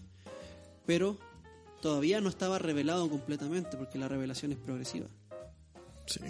[0.85, 1.17] pero
[1.81, 5.07] todavía no estaba revelado completamente porque la revelación es progresiva.
[6.07, 6.21] Sí.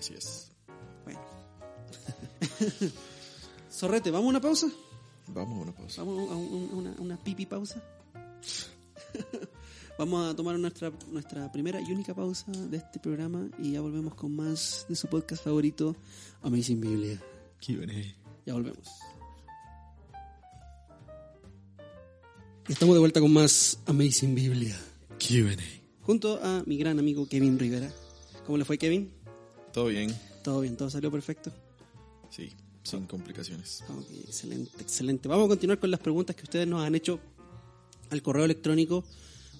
[0.00, 0.50] Así es.
[1.04, 1.20] Bueno.
[3.70, 4.66] Zorrete, ¿vamos a una pausa?
[5.28, 6.02] Vamos a una pausa.
[6.02, 7.80] ¿Vamos a, un- a una, pipi pausa?
[9.98, 14.14] Vamos a tomar nuestra, nuestra primera y única pausa de este programa y ya volvemos
[14.14, 15.94] con más de su podcast favorito,
[16.40, 17.20] Amazing Biblia.
[17.64, 18.14] Q&A.
[18.46, 18.88] Ya volvemos.
[22.66, 24.80] Estamos de vuelta con más Amazing Biblia.
[25.18, 25.56] Q&A.
[26.06, 27.92] Junto a mi gran amigo Kevin Rivera.
[28.46, 29.12] ¿Cómo le fue, Kevin?
[29.72, 30.14] Todo bien.
[30.42, 31.50] Todo bien, todo salió perfecto.
[32.30, 32.50] Sí,
[32.82, 33.82] sin complicaciones.
[33.88, 35.28] Ok, excelente, excelente.
[35.28, 37.18] Vamos a continuar con las preguntas que ustedes nos han hecho
[38.10, 39.04] al correo electrónico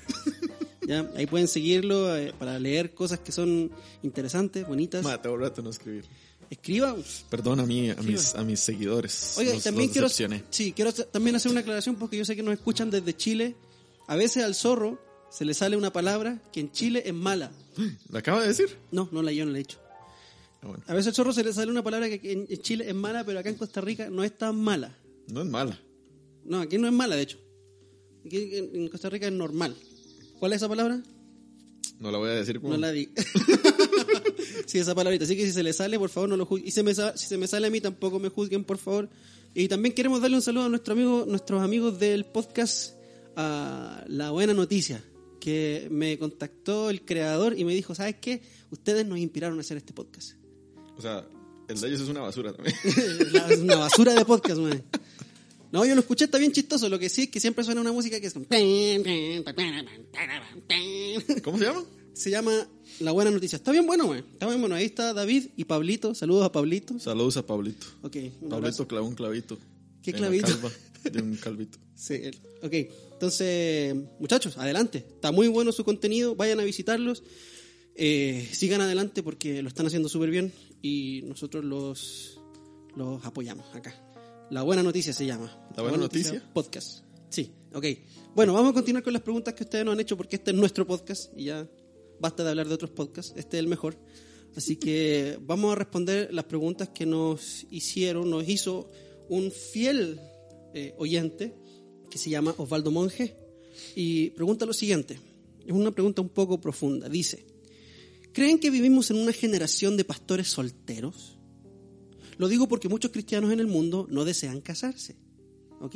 [0.90, 3.70] Ya, ahí pueden seguirlo eh, para leer cosas que son
[4.02, 5.04] interesantes, bonitas.
[5.04, 6.04] Mate, un rato no escribir.
[6.50, 6.96] Escriba,
[7.30, 9.36] Perdón a mí, a mis, a mis seguidores.
[9.38, 12.42] Oiga, Los- también los quiero, sí, quiero también hacer una aclaración porque yo sé que
[12.42, 13.56] nos escuchan desde Chile.
[14.08, 15.00] A veces al zorro
[15.30, 17.52] se le sale una palabra que en Chile es mala.
[18.10, 18.76] ¿La acaba de decir?
[18.92, 19.78] No, no la yo no la he dicho.
[20.64, 20.84] Ah, bueno.
[20.88, 23.38] A veces al zorro se le sale una palabra que en Chile es mala, pero
[23.38, 24.98] acá en Costa Rica no es tan mala.
[25.28, 25.80] No es mala.
[26.46, 27.38] No, aquí no es mala, de hecho.
[28.26, 29.76] Aquí en Costa Rica es normal.
[30.40, 31.02] ¿Cuál es esa palabra?
[32.00, 32.74] No la voy a decir como...
[32.74, 33.10] No la di.
[34.66, 35.26] sí, esa palabrita.
[35.26, 36.68] Así que si se le sale, por favor, no lo juzguen.
[36.68, 39.10] Y se me si se me sale a mí, tampoco me juzguen, por favor.
[39.54, 42.94] Y también queremos darle un saludo a nuestro amigo, nuestros amigos del podcast
[43.36, 45.04] a La Buena Noticia,
[45.42, 48.42] que me contactó el creador y me dijo, ¿sabes qué?
[48.72, 50.34] Ustedes nos inspiraron a hacer este podcast.
[50.98, 51.28] O sea,
[51.68, 52.76] el de ellos es una basura también.
[53.50, 54.84] Es una basura de podcast, man.
[55.72, 56.90] No, yo lo escuché, está bien chistoso.
[56.90, 58.46] Lo que sí es que siempre suena una música que es como...
[61.44, 61.84] ¿Cómo se llama?
[62.14, 62.68] Se llama
[63.00, 63.58] La Buena Noticia.
[63.58, 64.20] Está bien bueno, güey.
[64.20, 64.76] Está bien bueno.
[64.76, 66.16] Ahí está David y Pablito.
[66.16, 67.00] Saludos a Pablito.
[67.00, 67.86] Saludos a Pablito.
[68.02, 69.58] Ok, un Pablito clavó un clavito.
[70.02, 70.48] ¿Qué en la clavito?
[70.48, 70.72] calva
[71.12, 71.78] de un calvito.
[72.00, 72.22] Sí,
[72.64, 72.74] ok.
[73.12, 75.00] Entonces, muchachos, adelante.
[75.00, 76.34] Está muy bueno su contenido.
[76.36, 77.24] Vayan a visitarlos.
[77.96, 82.40] Eh, sigan adelante porque lo están haciendo súper bien y nosotros los,
[82.96, 83.94] los apoyamos acá.
[84.52, 85.56] La Buena Noticia se llama.
[85.76, 86.44] ¿La Buena Noticia?
[86.54, 87.04] Podcast.
[87.30, 87.86] Sí, ok.
[88.34, 90.58] Bueno, vamos a continuar con las preguntas que ustedes nos han hecho porque este es
[90.58, 91.70] nuestro podcast y ya
[92.20, 93.34] basta de hablar de otros podcasts.
[93.36, 93.96] Este es el mejor.
[94.56, 98.90] Así que vamos a responder las preguntas que nos hicieron, nos hizo
[99.30, 100.20] un fiel
[100.74, 101.56] eh, oyente
[102.10, 103.38] que se llama Osvaldo Monge
[103.96, 105.20] y pregunta lo siguiente.
[105.64, 107.08] Es una pregunta un poco profunda.
[107.08, 107.46] Dice,
[108.34, 111.39] ¿creen que vivimos en una generación de pastores solteros?
[112.40, 115.18] Lo digo porque muchos cristianos en el mundo no desean casarse.
[115.82, 115.96] ¿Ok?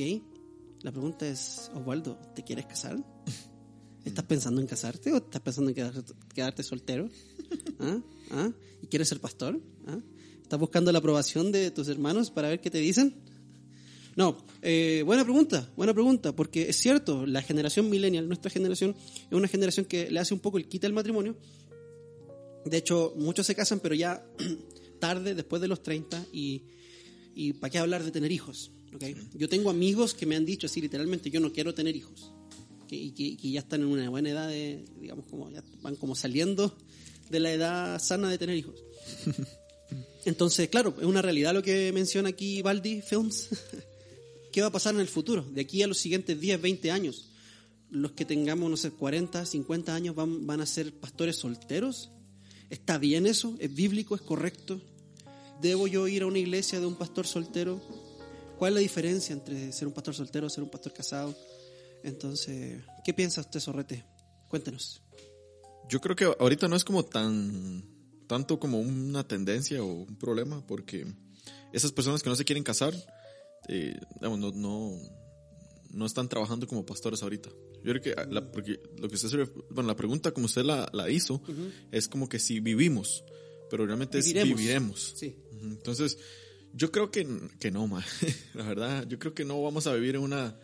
[0.82, 2.98] La pregunta es, Osvaldo, ¿te quieres casar?
[4.06, 7.10] ¿Estás pensando en casarte o estás pensando en quedarte, quedarte soltero?
[7.80, 7.98] ¿Ah?
[8.32, 8.52] ¿Ah?
[8.82, 9.62] ¿Y quieres ser pastor?
[9.88, 10.00] ¿Ah?
[10.42, 13.16] ¿Estás buscando la aprobación de tus hermanos para ver qué te dicen?
[14.18, 19.32] No, eh, buena pregunta, buena pregunta, porque es cierto, la generación millennial, nuestra generación, es
[19.32, 21.38] una generación que le hace un poco el quita el matrimonio.
[22.66, 24.26] De hecho, muchos se casan, pero ya
[25.04, 26.62] tarde, después de los 30, y,
[27.36, 28.72] y ¿para qué hablar de tener hijos?
[28.96, 29.14] ¿okay?
[29.34, 32.32] Yo tengo amigos que me han dicho así, literalmente, yo no quiero tener hijos,
[32.88, 35.98] que, y que, que ya están en una buena edad, de, digamos, como ya van
[35.98, 36.74] como saliendo
[37.30, 38.82] de la edad sana de tener hijos.
[40.26, 43.50] Entonces, claro, es una realidad lo que menciona aquí Baldi Films.
[44.54, 45.44] ¿Qué va a pasar en el futuro?
[45.52, 47.30] De aquí a los siguientes 10, 20 años,
[47.90, 52.10] los que tengamos, no sé, 40, 50 años van, van a ser pastores solteros.
[52.70, 53.58] ¿Está bien eso?
[53.60, 54.16] ¿Es bíblico?
[54.16, 54.80] ¿Es correcto?
[55.62, 57.82] ¿Debo yo ir a una iglesia de un pastor soltero?
[58.58, 61.36] ¿Cuál es la diferencia entre ser un pastor soltero y ser un pastor casado?
[62.04, 64.06] Entonces, ¿qué piensa usted, Sorrete?
[64.50, 65.02] Cuéntenos.
[65.90, 67.84] Yo creo que ahorita no es como tan
[68.28, 71.06] tanto como una tendencia o un problema, porque
[71.72, 72.94] esas personas que no se quieren casar,
[73.68, 74.98] eh, no, no,
[75.92, 77.50] no están trabajando como pastores ahorita.
[77.84, 81.10] Yo creo que la, porque lo que usted bueno, la pregunta como usted la, la
[81.10, 81.42] hizo
[81.92, 83.24] es como que si vivimos,
[83.74, 85.14] pero realmente es Viviremos.
[85.16, 85.36] Sí.
[85.64, 86.20] Entonces,
[86.74, 87.28] yo creo que,
[87.60, 88.06] que no, ma.
[88.54, 90.56] la verdad, yo creo que no vamos a vivir en una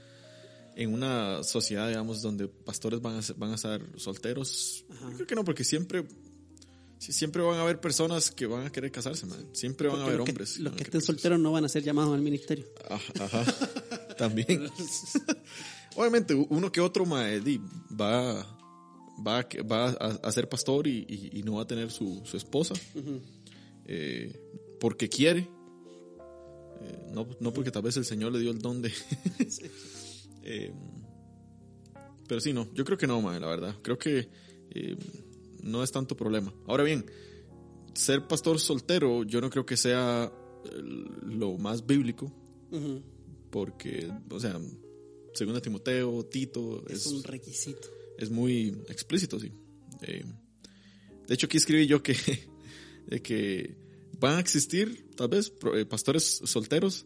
[0.76, 4.86] en una sociedad, digamos, donde pastores van a ser, van a estar solteros.
[4.88, 6.06] Yo creo que no, porque siempre
[7.00, 9.44] siempre van a haber personas que van a querer casarse, man.
[9.54, 10.60] Siempre van a haber que- hombres.
[10.60, 12.68] los que estén querer solteros no van a ser llamados al ministerio.
[12.88, 13.02] casarse.
[13.24, 14.16] Ajá, ajá.
[14.18, 14.70] También.
[15.96, 17.08] Obviamente, uno que otro
[17.44, 17.60] di,
[18.00, 18.59] va,
[19.26, 22.22] va, a- va a, a ser pastor y, y- y no va a tener su,
[22.26, 22.74] su esposa
[23.86, 24.34] eh,
[24.80, 25.48] porque quiere.
[26.82, 28.92] Eh, no, no porque tal vez el Señor le dio el don de.
[30.44, 30.72] Eh,
[32.28, 32.68] pero sí, no.
[32.74, 33.76] Yo creo que no, mae, la verdad.
[33.82, 34.30] Creo que
[35.64, 36.54] no es tanto problema.
[36.68, 37.06] Ahora bien,
[37.94, 40.32] ser pastor soltero, yo no creo que sea
[41.24, 42.32] lo más bíblico.
[43.52, 44.60] Porque, o sea,
[45.34, 47.88] según Timoteo, Tito, Es es, un requisito.
[48.20, 49.52] Es muy explícito, sí.
[50.02, 50.26] Eh,
[51.28, 52.16] de hecho, aquí escribí yo que,
[53.08, 53.76] de que
[54.20, 57.06] van a existir, tal vez, eh, pastores solteros,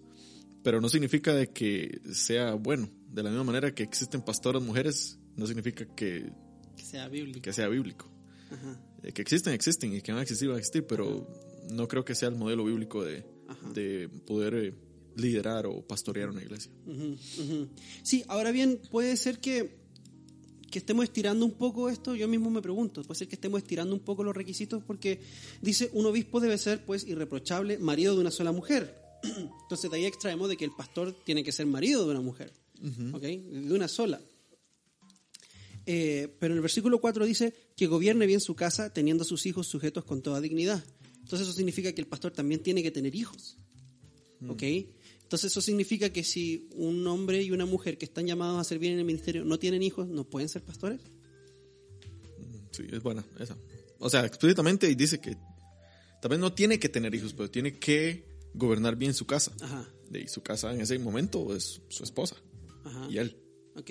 [0.64, 2.90] pero no significa de que sea bueno.
[3.10, 6.32] De la misma manera que existen pastoras mujeres, no significa que,
[6.76, 7.42] Que sea bíblico.
[7.42, 8.10] que sea bíblico.
[8.50, 8.82] Ajá.
[9.04, 11.28] Eh, que existen, existen, y que van a existir, van a existir, pero
[11.72, 13.26] no creo que sea el modelo bíblico de,
[13.74, 14.74] de poder eh,
[15.16, 16.72] liderar o pastorear una iglesia.
[18.02, 19.76] Sí, ahora bien, puede ser que,
[20.74, 23.94] que estemos estirando un poco esto, yo mismo me pregunto, puede ser que estemos estirando
[23.94, 25.20] un poco los requisitos porque
[25.62, 29.00] dice, un obispo debe ser pues irreprochable, marido de una sola mujer.
[29.62, 32.52] Entonces de ahí extraemos de que el pastor tiene que ser marido de una mujer,
[33.14, 33.22] ¿ok?
[33.22, 34.20] De una sola.
[35.86, 39.46] Eh, pero en el versículo 4 dice que gobierne bien su casa teniendo a sus
[39.46, 40.84] hijos sujetos con toda dignidad.
[41.22, 43.58] Entonces eso significa que el pastor también tiene que tener hijos.
[44.48, 44.64] ¿Ok?
[45.34, 48.92] Entonces eso significa que si un hombre y una mujer que están llamados a servir
[48.92, 51.02] en el ministerio no tienen hijos, ¿no pueden ser pastores?
[52.70, 53.58] Sí, es buena esa.
[53.98, 55.36] O sea, explícitamente dice que
[56.22, 59.52] tal vez no tiene que tener hijos, pero tiene que gobernar bien su casa.
[59.60, 62.36] Ajá, Y su casa en ese momento es su esposa
[62.84, 63.08] ajá.
[63.10, 63.36] y él.
[63.76, 63.90] Ok.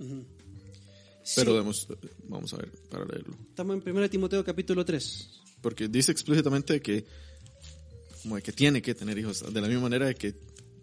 [0.00, 0.24] Ujú.
[1.34, 1.86] Pero Sí,
[2.28, 3.38] vamos a ver para leerlo.
[3.48, 5.40] estamos en 1 Timoteo capítulo 3.
[5.62, 7.06] Porque dice explícitamente que
[8.22, 10.34] como de que tiene que tener hijos, de la misma manera de que,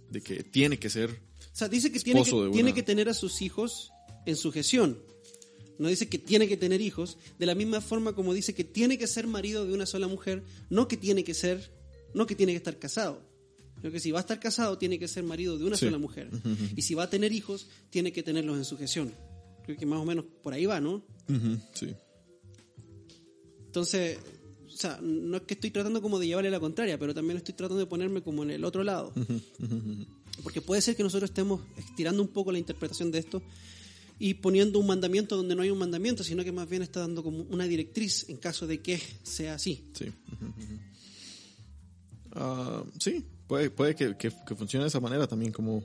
[0.09, 3.13] de que tiene que ser O sea, dice que tiene, que tiene que tener a
[3.13, 3.91] sus hijos
[4.25, 4.97] en sujeción.
[5.79, 8.97] No dice que tiene que tener hijos, de la misma forma como dice que tiene
[8.97, 11.71] que ser marido de una sola mujer, no que tiene que ser,
[12.13, 13.21] no que tiene que estar casado.
[13.79, 15.85] Sino que si va a estar casado, tiene que ser marido de una Sí.
[15.85, 16.31] sola mujer.
[16.75, 19.13] Y si va a tener hijos, tiene que tenerlos en sujeción.
[19.65, 21.05] Creo que más o menos por ahí va, ¿no?
[21.75, 21.93] Sí.
[23.67, 24.17] Entonces,
[24.77, 27.55] o sea, no es que estoy tratando como de llevarle la contraria, pero también estoy
[27.55, 29.11] tratando de ponerme como en el otro lado.
[30.43, 33.41] Porque puede ser que nosotros estemos estirando un poco la interpretación de esto
[34.19, 37.23] y poniendo un mandamiento donde no hay un mandamiento, sino que más bien está dando
[37.23, 39.83] como una directriz en caso de que sea así.
[39.93, 40.11] Sí.
[42.33, 45.83] Ah, sí, puede, puede que, que- que funcione de esa manera también como...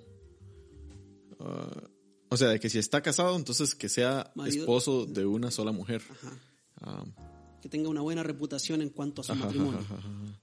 [1.41, 1.89] ah,
[2.29, 4.61] o sea, de que si está casado, entonces que sea Marido.
[4.61, 6.03] esposo de una sola mujer.
[6.11, 6.39] Ajá.
[6.81, 7.05] Ah,
[7.63, 9.79] Que tenga una buena reputación en cuanto a su ajá, matrimonio.
[9.79, 10.39] ajá, ajá, ajá.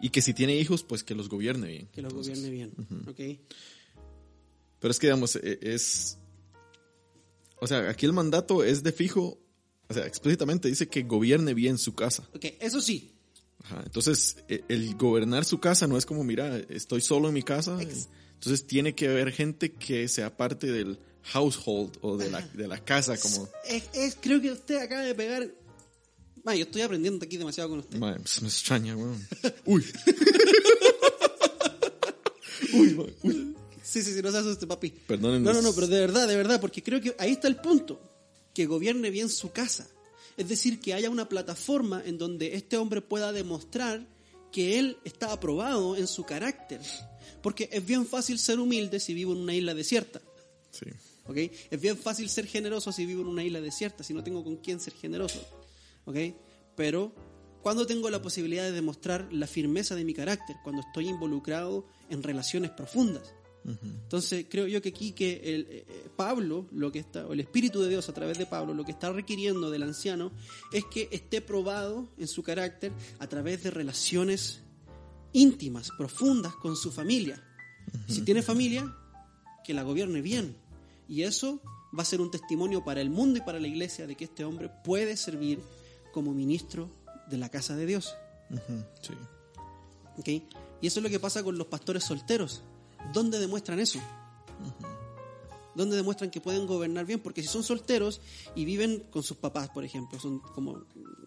[0.00, 1.88] Y que si tiene hijos, pues que los gobierne bien.
[1.92, 2.72] Que lo Entonces, gobierne bien.
[3.08, 3.40] ¿ok?
[4.80, 6.18] Pero es que, digamos, e- es...
[7.60, 9.40] O sea, aquí el mandato es de fijo,
[9.88, 12.28] o sea, explícitamente dice que gobierne bien su casa.
[12.34, 13.12] Ok, eso sí.
[13.64, 17.42] Ajá, entonces, e- el gobernar su casa no es como, mira, estoy solo en mi
[17.42, 17.80] casa.
[17.82, 20.98] Ex- Entonces tiene que haber gente que sea parte del
[21.32, 23.48] household o de la, de la casa, como...
[23.66, 25.48] Es- es- creo que usted acaba de pegar.
[26.44, 27.98] Ma, yo estoy aprendiendo aquí demasiado con usted.
[27.98, 29.26] Pues, me extraña, weón.
[29.64, 29.84] Uy.
[32.72, 33.54] Uy, uy.
[33.82, 34.90] Sí, sí, sí, no se asuste, papi.
[34.90, 35.54] Perdónennos.
[35.54, 38.00] No, no, no, pero de verdad, de verdad, porque creo que ahí está el punto.
[38.52, 39.88] Que gobierne bien su casa.
[40.36, 44.06] Es decir, que haya una plataforma en donde este hombre pueda demostrar
[44.52, 46.80] que él está aprobado en su carácter.
[47.42, 50.20] Porque es bien fácil ser humilde si vivo en una isla desierta.
[50.70, 50.86] Sí.
[51.28, 51.36] ¿ok?
[51.70, 54.56] Es bien fácil ser generoso si vivo en una isla desierta, si no tengo con
[54.56, 55.46] quién ser generoso.
[56.08, 56.16] ¿Ok?
[56.74, 57.12] Pero
[57.62, 62.22] cuando tengo la posibilidad de demostrar la firmeza de mi carácter, cuando estoy involucrado en
[62.22, 63.34] relaciones profundas.
[63.82, 67.40] Entonces creo yo que aquí que el, eh, eh, Pablo, lo que está, o el
[67.40, 70.32] Espíritu de Dios a través de Pablo, lo que está requiriendo del anciano
[70.72, 74.62] es que esté probado en su carácter a través de relaciones
[75.34, 77.44] íntimas, profundas con su familia.
[78.06, 78.96] Si tiene familia,
[79.62, 80.56] que la gobierne bien.
[81.06, 81.60] Y eso
[81.96, 84.44] va a ser un testimonio para el mundo y para la iglesia de que este
[84.44, 85.60] hombre puede servir
[86.12, 86.88] como ministro
[87.30, 88.14] de la casa de Dios.
[89.02, 89.12] Sí.
[90.18, 90.28] ¿ok?
[90.80, 92.62] Y eso es lo que pasa con los pastores solteros.
[93.12, 94.00] ¿Dónde demuestran eso?
[95.74, 97.20] ¿Dónde demuestran que pueden gobernar bien?
[97.20, 98.20] Porque si son solteros
[98.56, 100.84] y viven con sus papás, por ejemplo, son como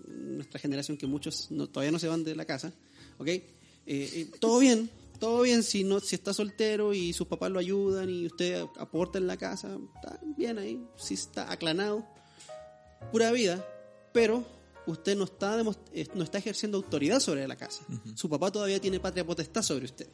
[0.07, 2.73] nuestra generación que muchos no- todavía no se van de la casa,
[3.17, 3.27] ¿ok?
[3.27, 3.43] Eh,
[3.87, 8.09] eh, todo bien, todo bien si no si está soltero y sus papás lo ayudan
[8.09, 12.05] y usted aporta en la casa, está bien ahí, si está aclanado,
[13.11, 13.65] pura vida,
[14.13, 14.43] pero
[14.87, 15.61] usted no está,
[15.93, 17.85] eh, no está ejerciendo autoridad sobre la casa.
[18.15, 20.07] Su papá todavía tiene patria potestad sobre usted,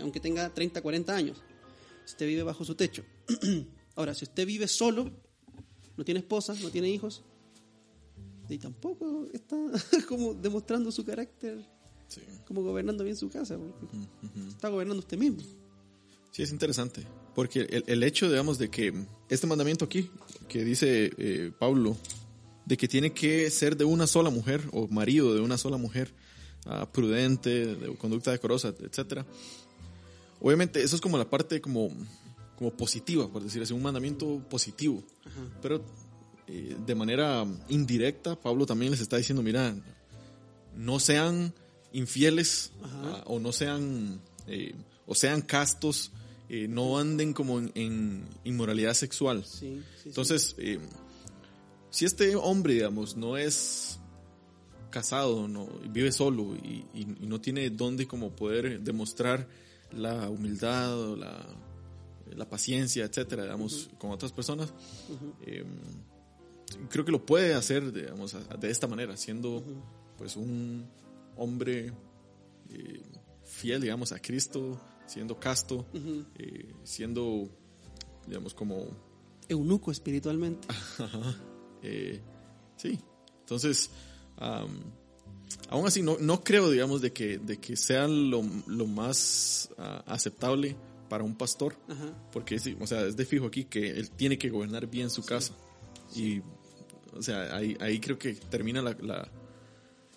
[0.00, 1.42] aunque tenga 30, 40 años.
[2.06, 3.04] Usted vive bajo su techo.
[3.96, 5.10] Ahora, si usted vive solo,
[5.96, 7.22] no tiene esposa, no tiene hijos,
[8.48, 9.56] y tampoco está
[10.08, 11.64] como demostrando su carácter,
[12.08, 12.22] Sí.
[12.46, 13.86] como gobernando bien su casa, porque
[14.48, 15.42] está gobernando usted mismo.
[16.30, 17.06] Sí, es interesante.
[17.34, 18.94] Porque el, el hecho, digamos, de que
[19.28, 20.10] este mandamiento aquí,
[20.48, 21.98] que dice eh, Pablo,
[22.68, 26.12] de que tiene que ser de una sola mujer, o marido de una sola mujer,
[26.66, 29.24] ah, prudente, de conducta decorosa, etcétera.
[30.38, 31.88] Obviamente, eso es como la parte como,
[32.58, 35.02] como positiva, por decir así, un mandamiento positivo.
[35.62, 35.82] Pero
[36.46, 39.74] eh, de manera indirecta, Pablo también les está diciendo, mira,
[40.76, 41.54] no sean
[41.94, 44.74] infieles ah, o no sean eh,
[45.06, 46.12] o sean castos,
[46.50, 49.42] eh, no anden como en, en inmoralidad sexual.
[49.46, 50.08] Sí, sí, sí.
[50.10, 50.78] Entonces, eh,
[51.90, 53.98] si este hombre, digamos, no es
[54.90, 59.48] casado, no vive solo y, y- y no tiene dónde como poder demostrar
[59.92, 61.44] la humildad, o la,
[62.34, 64.72] la paciencia, etcétera, digamos, con otras personas,
[65.42, 65.64] eh,
[66.90, 69.62] creo que lo puede hacer, digamos, de esta manera, siendo
[70.16, 70.86] pues un
[71.36, 71.92] hombre
[72.70, 73.02] eh,
[73.44, 75.86] fiel, digamos, a Cristo, siendo casto,
[76.38, 77.48] eh, siendo,
[78.26, 78.86] digamos, como
[79.48, 80.66] Eunuco espiritualmente.
[80.98, 81.36] Ajá.
[81.82, 82.20] Eh,
[82.76, 82.98] sí.
[83.40, 83.90] Entonces,
[84.36, 84.82] am,
[85.70, 90.02] aún así, no, no creo, digamos, de que, de que sea lo, lo más ah,
[90.06, 90.76] aceptable
[91.08, 91.76] para un pastor.
[91.88, 92.12] Ajá.
[92.32, 95.24] Porque, sí, o sea, es de fijo aquí que él tiene que gobernar bien su
[95.24, 95.54] casa.
[96.14, 96.40] Y,
[97.14, 99.28] o sea, ahí, ahí creo que termina la, la,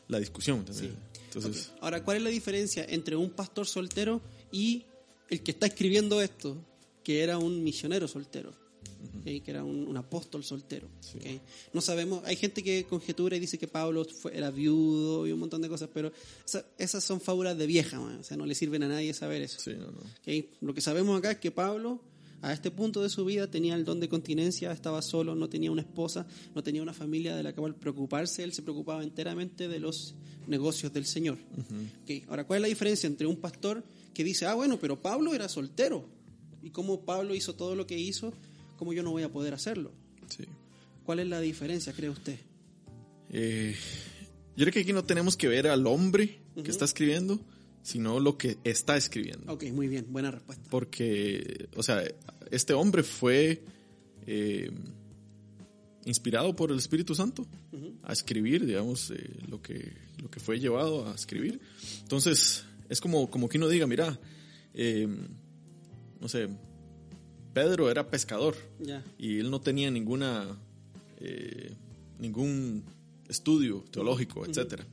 [0.07, 0.59] la discusión.
[0.59, 0.91] ¿entendés?
[1.25, 1.83] Entonces, Ok.
[1.83, 4.85] Ahora, ¿cuál es la diferencia entre un pastor soltero y
[5.29, 6.57] el que está escribiendo esto,
[7.03, 8.51] que era un misionero soltero?
[9.19, 10.87] Ok, que era un, un apóstol soltero.
[11.15, 11.25] ok.
[11.73, 15.39] No sabemos, hay gente que conjetura y dice que Pablo fue- era viudo y un
[15.39, 16.11] montón de cosas, pero
[16.45, 19.41] esa- esas son fábulas de vieja, man, o sea, no le sirven a nadie saber
[19.41, 19.59] eso.
[19.59, 19.99] sí, no, no.
[19.99, 20.45] ok.
[20.61, 22.01] Lo que sabemos acá es que Pablo,
[22.43, 25.69] a este punto de su vida, tenía el don de continencia, estaba solo, no tenía
[25.71, 29.79] una esposa, no tenía una familia de la cual preocuparse, él se preocupaba enteramente de
[29.79, 30.15] los
[30.47, 31.37] negocios del Señor.
[32.03, 33.83] Ok, Ahora, ¿cuál es la diferencia entre un pastor
[34.13, 36.09] que dice, ah, bueno, pero Pablo era soltero?
[36.63, 38.33] ¿Y cómo Pablo hizo todo lo que hizo?
[38.81, 39.91] ¿Cómo yo no voy a poder hacerlo?
[40.27, 40.43] Sí.
[41.03, 42.39] ¿Cuál es la diferencia, cree usted?
[43.29, 43.75] Eh,
[44.57, 47.39] yo creo que aquí no tenemos que ver al hombre que está escribiendo,
[47.83, 49.53] sino lo que está escribiendo.
[49.53, 50.67] Ok, muy bien, buena respuesta.
[50.71, 52.03] Porque, o sea,
[52.49, 53.63] este hombre fue
[54.25, 54.71] eh,
[56.05, 57.45] inspirado por el Espíritu Santo
[58.01, 61.61] a escribir, digamos, eh, lo, que, lo que fue llevado a escribir.
[62.01, 64.19] Entonces, es como, como que uno diga, mira,
[64.73, 65.07] eh,
[66.19, 66.49] no sé,
[67.53, 68.55] Pedro era pescador
[69.17, 70.57] y él no tenía ninguna
[71.19, 71.73] eh,
[72.19, 72.83] ningún
[73.27, 74.85] estudio teológico, etcétera.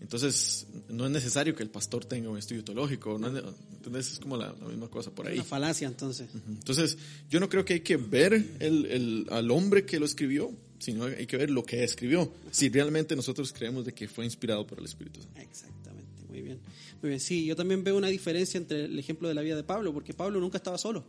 [0.00, 3.44] Entonces, no es necesario que el pastor tenga un estudio teológico, no es,
[3.76, 5.34] entonces es como la, la misma cosa por ahí.
[5.34, 6.28] Una falacia, entonces.
[6.48, 6.96] Entonces,
[7.28, 11.04] yo no creo que hay que ver el, el- al hombre que lo escribió, sino
[11.04, 12.32] hay que ver lo que escribió.
[12.50, 15.38] Si realmente nosotros creemos de que fue inspirado por el Espíritu Santo.
[15.38, 16.58] Exactamente, muy bien.
[17.02, 19.64] Muy bien, sí, yo también veo una diferencia entre el ejemplo de la vida de
[19.64, 21.04] Pablo, porque Pablo nunca estaba solo.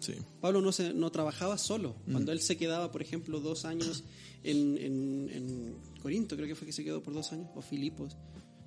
[0.00, 0.14] Sí.
[0.40, 1.96] Pablo no, se, no trabajaba solo.
[2.06, 2.12] Mm.
[2.12, 4.04] Cuando él se quedaba, por ejemplo, dos años
[4.44, 8.16] en, en- en Corinto, creo que fue que se quedó por dos años, o Filipos,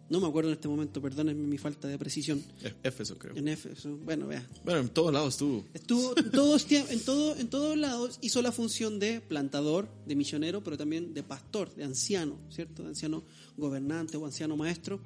[0.09, 2.41] No me acuerdo en este momento, perdónenme mi falta de precisión.
[2.81, 3.35] Éfeso, creo.
[3.37, 4.43] En Éfeso, bueno, vea.
[4.65, 5.63] Bueno, en todos lados estuvo.
[5.71, 10.77] Estuvo todos, en, todo, en todos lados, hizo la función de plantador, de misionero, pero
[10.77, 12.81] también de pastor, de anciano, ¿cierto?
[12.81, 13.23] De anciano
[13.55, 14.99] gobernante o anciano maestro.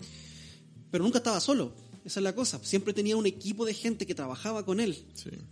[0.89, 1.73] Pero nunca estaba solo,
[2.05, 2.59] esa es la cosa.
[2.63, 4.97] Siempre tenía un equipo de gente que trabajaba con él.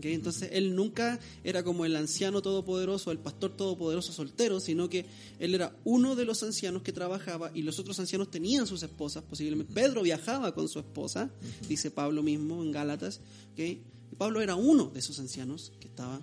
[0.01, 5.05] Entonces él nunca era como el anciano todopoderoso, el pastor todopoderoso soltero, sino que
[5.39, 9.23] él era uno de los ancianos que trabajaba y los otros ancianos tenían sus esposas,
[9.23, 9.73] posiblemente.
[9.73, 11.31] Pedro viajaba con su esposa,
[11.69, 13.21] dice Pablo mismo en Gálatas.
[13.53, 13.59] ¿ok?
[13.59, 16.19] Y Pablo era uno de esos ancianos que estaba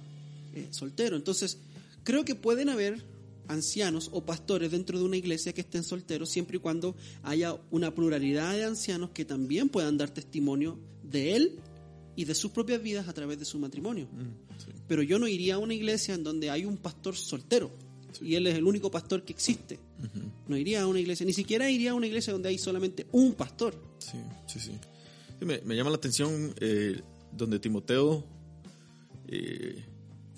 [0.55, 1.17] eh, soltero.
[1.17, 1.59] Entonces
[2.05, 3.03] creo que pueden haber
[3.49, 7.95] ancianos o pastores dentro de una iglesia que estén solteros siempre y cuando haya una
[7.95, 11.59] pluralidad de ancianos que también puedan dar testimonio de él
[12.17, 14.09] y de sus propias vidas a través de su matrimonio.
[14.59, 14.73] sí.
[14.87, 17.71] Pero yo no iría a una iglesia en donde hay un pastor soltero
[18.21, 19.79] y él es el único pastor que existe.
[20.47, 23.35] No iría a una iglesia, ni siquiera iría a una iglesia donde hay solamente un
[23.35, 23.75] pastor.
[23.99, 24.73] Sí, sí, sí.
[25.39, 27.01] Sí, me, me llama la atención eh,
[27.33, 28.25] donde Timoteo,
[29.29, 29.85] eh,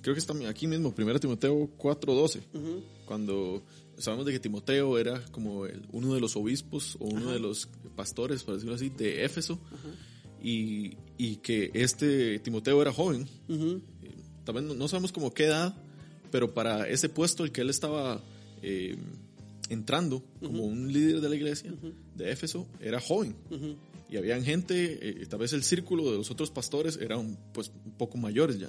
[0.03, 2.41] creo que está aquí mismo, 1 Timoteo 4.12,
[3.11, 3.61] cuando
[3.99, 7.69] sabemos de que Timoteo era como el- uno de los obispos o uno de los
[7.97, 9.59] pastores, por decirlo así, de Éfeso,
[10.41, 13.27] y, y que este Timoteo era joven,
[14.05, 15.75] eh, también no, no sabemos como qué edad,
[16.31, 18.23] pero para ese puesto el que él estaba
[18.63, 18.97] eh,
[19.69, 21.75] entrando como un líder de la iglesia
[22.15, 23.35] de Éfeso, era joven.
[24.13, 27.93] Y habían gente, eh, tal vez el círculo de los otros pastores eran pues un
[27.93, 28.69] poco mayores ya.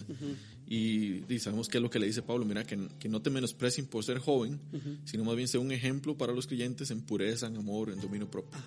[0.74, 3.30] Y, y sabemos que es lo que le dice Pablo, mira, que, que no te
[3.30, 4.58] menosprecien por ser joven,
[5.04, 8.32] sino más bien sea un ejemplo para los creyentes en pureza, en amor, en dominio
[8.32, 8.58] propio.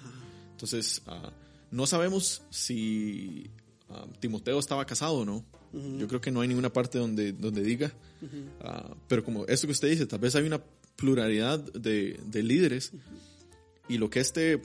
[0.51, 1.33] Entonces, ah,
[1.71, 3.49] no sabemos si
[3.89, 5.47] ah, Timoteo estaba casado o no.
[5.99, 7.91] Yo creo que no hay ninguna parte donde, donde diga.
[8.61, 10.63] Ah, pero como esto que usted dice, tal vez hay una
[10.97, 12.93] pluralidad de, de líderes
[13.89, 14.61] y lo que este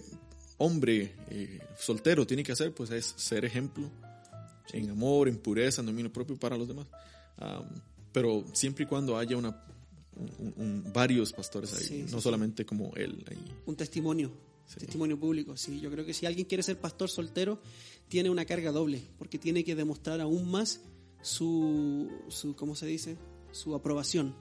[0.57, 3.89] hombre eh, soltero tiene que hacer pues es ser ejemplo
[4.73, 6.87] en amor, en pureza, en dominio propio para los demás.
[7.39, 7.65] Am,
[8.11, 9.63] pero siempre y cuando haya una,
[10.15, 12.23] un- un- varios pastores ahí, Sí, sí, no sí.
[12.23, 13.37] solamente como él ahí.
[13.65, 14.31] Un testimonio,
[14.77, 15.55] testimonio público.
[15.57, 17.59] Sí, yo creo que si alguien quiere ser pastor soltero,
[18.07, 20.81] tiene una carga doble, porque tiene que demostrar aún más
[21.21, 23.17] su, su ¿cómo se dice?
[23.51, 24.35] Su aprobación.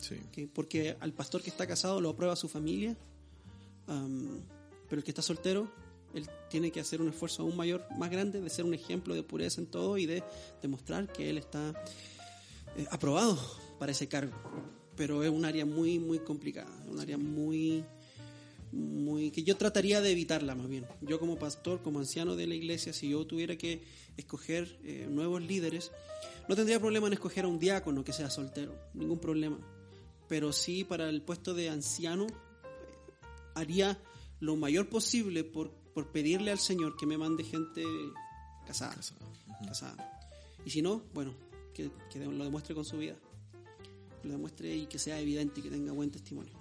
[0.00, 0.16] Sí.
[0.28, 0.50] ¿ok?
[0.52, 2.96] Porque al pastor que está casado lo aprueba su familia,
[3.86, 4.40] am,
[4.88, 5.70] pero el que está soltero,
[6.14, 9.22] él tiene que hacer un esfuerzo aún mayor, más grande, de ser un ejemplo de
[9.22, 10.22] pureza en todo y de
[10.62, 11.74] demostrar que él está
[12.90, 13.38] aprobado
[13.78, 14.32] para ese cargo.
[14.96, 17.84] Pero es un área muy, muy complicada, un área muy,
[18.72, 20.86] muy que yo trataría de evitarla más bien.
[21.02, 23.82] Yo como pastor, como anciano de la iglesia, si yo tuviera que
[24.16, 25.92] escoger eh, nuevos líderes,
[26.48, 29.58] no tendría problema en escoger a un diácono que sea soltero, ningún problema.
[30.28, 32.32] Pero sí para el puesto de anciano eh,
[33.54, 33.98] haría
[34.40, 37.84] lo mayor posible por, por pedirle al Señor que me mande gente
[38.66, 38.96] casada.
[39.66, 40.20] casada.
[40.64, 41.32] Y si no, bueno,
[41.76, 43.14] que, que lo demuestre con su vida.
[44.22, 46.52] Que lo demuestre y que sea evidente y que tenga buen testimonio.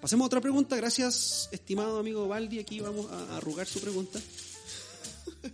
[0.00, 0.76] Pasemos a otra pregunta.
[0.76, 2.58] Gracias, estimado amigo Baldi.
[2.58, 4.20] Aquí vamos a arrugar su pregunta.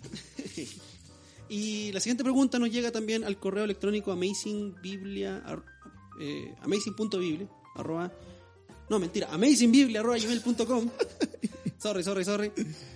[1.49, 5.65] y la siguiente pregunta nos llega también al correo electrónico amazingbiblia, ar-
[6.21, 8.13] eh, amazing.biblia, arroba,
[8.91, 10.91] no, mentira, amazingbiblia, arroba gmail.com.
[11.79, 12.53] sorry, sorry, sorry.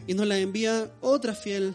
[0.07, 1.75] Y nos la envía otra fiel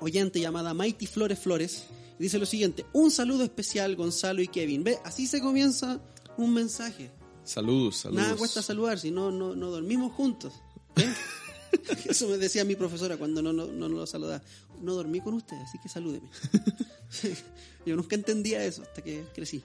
[0.00, 1.84] oyente llamada Mighty Flores Flores.
[2.18, 4.82] Dice lo siguiente, un saludo especial Gonzalo y Kevin.
[4.82, 6.00] Ve, así se comienza
[6.36, 7.10] un mensaje.
[7.44, 8.22] Saludos, saludos.
[8.22, 10.52] Nada cuesta saludar si no, no, no dormimos juntos.
[10.96, 11.14] ¿eh?
[12.08, 14.42] Eso me decía mi profesora cuando no, no, no lo saludaba.
[14.82, 16.28] No dormí con usted, así que salúdeme.
[17.86, 19.62] Yo nunca entendía eso hasta que crecí.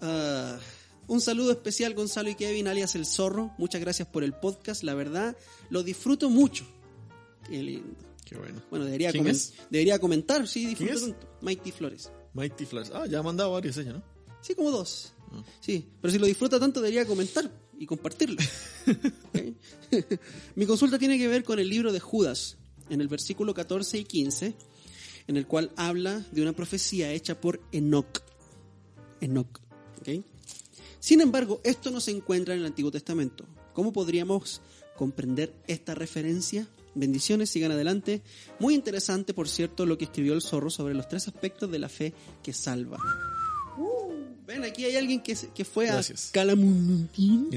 [0.00, 0.58] Ah,
[1.06, 3.52] un saludo especial Gonzalo y Kevin, alias El Zorro.
[3.58, 4.82] Muchas gracias por el podcast.
[4.82, 5.36] La verdad,
[5.70, 6.64] lo disfruto mucho.
[7.48, 7.96] Qué lindo.
[8.24, 8.62] Qué bueno.
[8.70, 9.52] Bueno, debería, ¿Quién comen- es?
[9.70, 11.38] debería comentar, sí, ¿Quién disfruto tanto.
[11.42, 12.10] Mighty Flores.
[12.32, 12.88] Mighty Flash.
[12.92, 14.02] Ah, ya ha mandado varias ella, ¿no?
[14.40, 15.12] Sí, como dos.
[15.60, 18.36] Sí, pero si lo disfruta tanto debería comentar y compartirlo.
[20.54, 22.56] Mi consulta tiene que ver con el libro de Judas,
[22.88, 24.54] en el versículo 14 y 15,
[25.26, 28.20] en el cual habla de una profecía hecha por Enoch.
[29.20, 29.60] Enoch.
[30.00, 30.24] ¿ok?
[31.00, 33.46] Sin embargo, esto no se encuentra en el Antiguo Testamento.
[33.72, 34.60] ¿Cómo podríamos
[34.96, 36.68] comprender esta referencia?
[36.94, 38.22] Bendiciones, sigan adelante.
[38.60, 41.88] Muy interesante, por cierto, lo que escribió el zorro sobre los tres aspectos de la
[41.88, 42.98] fe que salva.
[44.46, 46.28] Ven, aquí hay alguien que, que fue Gracias.
[46.28, 47.48] a Calamunutín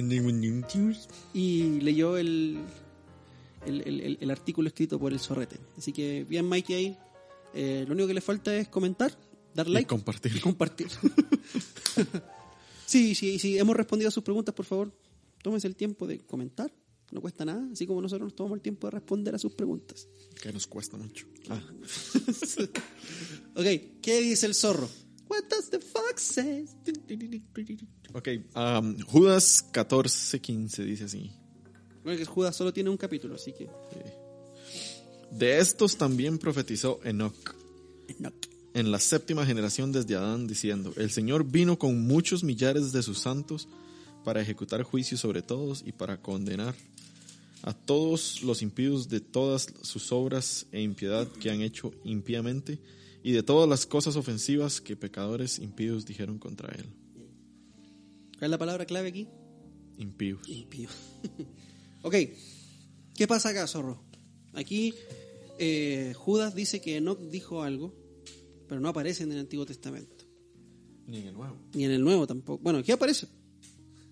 [1.34, 2.60] y leyó el,
[3.66, 5.60] el, el- artículo escrito por el zorrete.
[5.78, 6.98] Así que bien, Mikey ahí.
[7.54, 9.12] Eh, lo único que le falta es comentar,
[9.54, 10.36] dar like compartir.
[10.36, 10.88] y compartir.
[12.86, 13.58] sí, sí, sí.
[13.58, 14.92] Hemos respondido a sus preguntas, por favor.
[15.42, 16.72] Tómense el tiempo de comentar
[17.12, 20.08] No cuesta nada, así como nosotros nos tomamos el tiempo de responder a sus preguntas.
[20.42, 21.26] Que nos cuesta mucho.
[21.50, 21.62] Ah.
[23.56, 23.66] Ok,
[24.04, 24.88] ¿qué dice el zorro?
[25.30, 26.66] What does the fox say?
[28.14, 31.32] Ok, um, Judas 14, 15 dice así.
[32.04, 33.68] Bueno, que Judas solo tiene un capítulo, así que...
[35.32, 37.56] De estos también profetizó Enoch
[38.20, 38.32] No.
[38.74, 43.20] en la séptima generación desde Adán, diciendo, el Señor vino con muchos millares de sus
[43.20, 43.68] santos
[44.24, 46.76] para ejecutar juicio sobre todos y para condenar
[47.64, 52.80] a todos los impíos de todas sus obras e impiedad que han hecho impíamente
[53.24, 56.86] y de todas las cosas ofensivas que pecadores impíos dijeron contra él.
[58.38, 59.28] ¿Cuál es la palabra clave aquí?
[59.98, 60.48] Impíos.
[60.48, 60.90] Impío.
[62.04, 62.16] ok,
[63.16, 64.04] ¿qué pasa acá, zorro?
[64.54, 64.94] Aquí
[65.60, 67.94] eh, Judas dice que Enoch dijo algo,
[68.68, 70.26] pero no aparece en el Antiguo Testamento.
[71.08, 71.58] Ni en el nuevo.
[71.74, 72.62] Ni en el Nuevo tampoco.
[72.62, 73.28] Bueno, ¿qué aparece?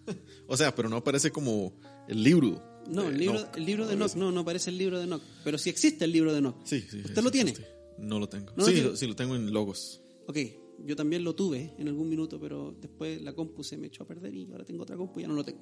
[0.48, 1.74] O sea, pero no aparece como
[2.08, 2.62] el libro.
[2.88, 3.58] No, el libro, Enoch.
[3.58, 5.22] el libro de Enoch, no, no aparece el libro de Enoch.
[5.44, 6.56] Pero sí existe el libro de Enoch.
[6.66, 6.98] Sí, sí.
[6.98, 7.52] ¿Usted sí, lo tiene?
[7.52, 7.76] existe.
[7.98, 8.52] No lo tengo.
[8.56, 10.02] ¿No lo sí, lo, sí, lo tengo en logos.
[10.28, 10.38] Ok,
[10.84, 14.08] yo también lo tuve en algún minuto, pero después la compu se me echó a
[14.08, 15.62] perder y ahora tengo otra compu y ya no lo tengo.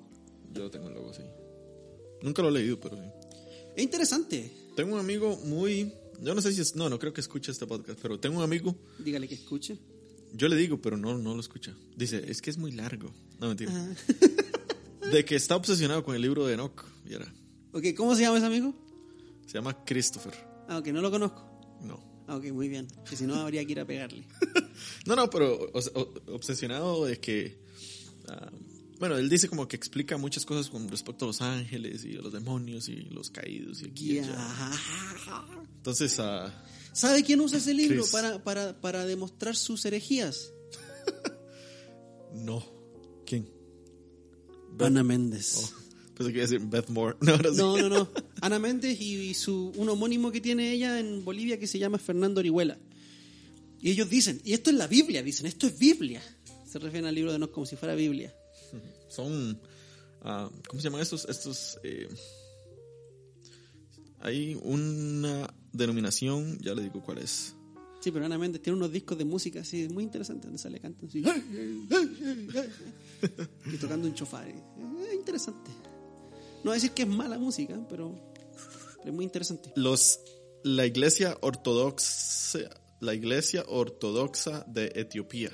[0.52, 1.24] Yo lo tengo en logos, sí.
[2.22, 3.04] Nunca lo he leído, pero sí.
[3.76, 4.52] Es interesante.
[4.76, 5.92] Tengo un amigo muy...
[6.22, 6.76] Yo no sé si es...
[6.76, 8.76] No, no creo que escuche este podcast, pero tengo un amigo...
[9.00, 9.78] Dígale que escuche.
[10.34, 11.76] Yo le digo, pero no, no lo escucha.
[11.96, 13.14] Dice, es que es muy largo.
[13.40, 13.72] No, mentira.
[13.76, 15.08] Ah.
[15.12, 16.93] De que está obsesionado con el libro de Enoch.
[17.04, 17.26] Viera.
[17.74, 18.74] Ok, ¿cómo se llama ese amigo?
[19.48, 20.34] Se llama Christopher.
[20.68, 21.44] Ah, ok, no lo conozco.
[21.82, 22.00] No.
[22.28, 22.88] Ah, ok, muy bien.
[23.10, 24.26] Que si no, habría que ir a pegarle.
[25.06, 27.60] No, no, pero o- obsesionado de que...
[28.28, 28.50] ah,
[29.00, 32.22] bueno, él dice como que explica muchas cosas con respecto a los ángeles y a
[32.22, 34.72] los demonios y los caídos y aquí y allá.
[35.78, 36.52] Entonces, ah,
[36.94, 38.12] ¿Sabe quién usa ese libro Chris.
[38.12, 40.52] para, para, para demostrar sus herejías?
[42.34, 42.64] no.
[43.26, 43.50] ¿Quién?
[44.80, 45.56] Ana Méndez.
[45.58, 45.83] Oh,
[46.16, 47.18] pensé que iba a decir Beth Moore.
[47.22, 47.38] No.
[47.38, 48.10] No, no, no.
[48.42, 52.40] Ana Méndez y su, un homónimo que tiene ella en Bolivia que se llama Fernando
[52.40, 52.78] Orihuela.
[53.82, 56.22] Y ellos dicen, y esto es la Biblia, dicen, esto es Biblia.
[56.66, 58.34] Se refieren al libro de Enoch como si fuera Biblia.
[59.10, 59.60] Son,
[60.22, 61.26] ah, ¿cómo se llaman estos?
[61.28, 62.08] Estos, eh,
[64.22, 67.54] hay una denominación, ya le digo cuál es.
[68.00, 71.08] Sí, pero Ana Méndez tiene unos discos de música así muy interesantes donde sale cantando
[71.08, 71.20] así.
[73.74, 74.48] y tocando un chofar.
[74.48, 75.72] Es interesante.
[76.64, 78.16] No voy a decir que es mala música, pero,
[78.98, 79.72] pero es muy interesante.
[79.76, 80.20] Los,
[80.64, 82.60] la iglesia ortodoxa,
[83.02, 85.52] la iglesia ortodoxa de Etiopía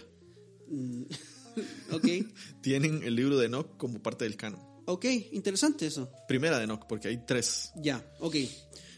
[1.92, 2.06] Ok,
[2.62, 4.62] tienen el libro de Enoch como parte del canon.
[4.86, 6.10] ok, interesante eso.
[6.28, 7.72] Primera de Enoch, porque hay tres.
[7.76, 8.36] Ya, ok.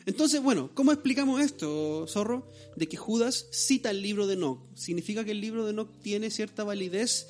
[0.06, 2.50] Entonces, bueno, ¿cómo explicamos esto, Zorro?
[2.76, 4.60] De que Judas cita el libro de Enoch.
[4.76, 7.28] ¿Significa que el libro de Enoch tiene cierta validez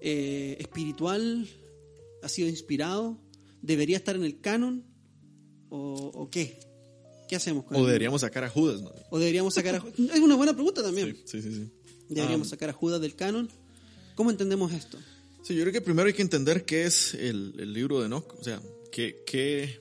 [0.00, 1.48] eh, espiritual?
[2.22, 3.18] ¿Ha sido inspirado?
[3.62, 4.84] ¿Debería estar en el canon?
[5.68, 6.58] ¿O, o qué?
[7.28, 7.86] ¿Qué hacemos con O él?
[7.86, 8.90] deberíamos sacar a Judas, ¿no?
[9.10, 9.94] ¿O deberíamos sacar a Judas?
[9.98, 11.16] Es una buena pregunta también.
[11.26, 11.70] Sí, sí, sí.
[12.08, 12.50] ¿Deberíamos Ah.
[12.50, 13.48] sacar a Judas del canon?
[14.16, 14.98] ¿Cómo entendemos esto?
[15.42, 18.34] Sí, yo creo que primero hay que entender qué es el, el libro de Enoch.
[18.38, 19.80] O sea, qué, qué,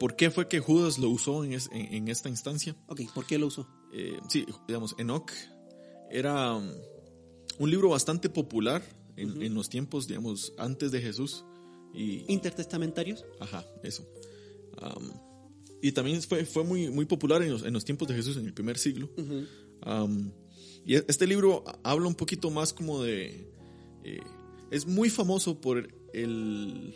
[0.00, 2.76] ¿por qué fue que Judas lo usó en, es- en- en esta instancia?
[2.88, 3.68] Ok, ¿por qué lo usó?
[3.92, 5.30] Eh, sí, digamos, Enoch
[6.10, 6.68] era um,
[7.58, 8.82] un libro bastante popular
[9.16, 11.44] en, en los tiempos, digamos, antes de Jesús.
[11.94, 13.24] Y, ¿Intertestamentarios?
[13.40, 14.06] Ajá, eso.
[15.82, 18.46] Y también fue, fue muy, muy popular en los, en los tiempos de Jesús, en
[18.46, 19.08] el primer siglo.
[20.84, 23.50] Y e- este libro habla un poquito más como de...
[24.04, 24.20] eh,
[24.70, 26.94] es muy famoso por el...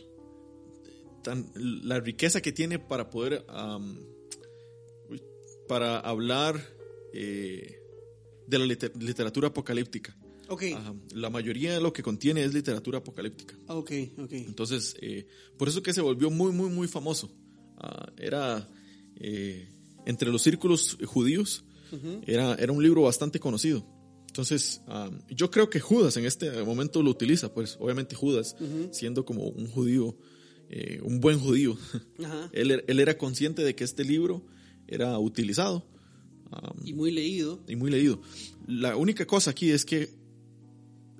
[1.22, 3.44] tan- la riqueza que tiene para poder...
[5.68, 6.60] para hablar
[7.12, 7.80] eh,
[8.46, 10.16] de la liter- literatura apocalíptica.
[10.52, 13.56] Ok, Ajá, La mayoría de lo que contiene es literatura apocalíptica.
[13.68, 14.32] ok, ok.
[14.32, 15.26] Entonces, eh,
[15.58, 17.30] por eso que se volvió muy, muy, muy famoso.
[17.78, 18.68] Ah, era
[19.16, 19.68] eh,
[20.06, 21.64] entre los círculos judíos,
[22.26, 23.86] era, era un libro bastante conocido.
[24.28, 28.56] Entonces, ah, yo creo que Judas en este momento lo utiliza, pues obviamente Judas,
[28.90, 30.16] siendo como un judío,
[30.70, 31.76] eh, un buen judío,
[32.24, 32.48] Ajá.
[32.52, 34.42] él, er- él era consciente de que este libro
[34.88, 35.86] era utilizado
[36.50, 37.62] ah, Y muy leído.
[37.68, 38.20] y muy leído.
[38.66, 40.08] La única cosa aquí es que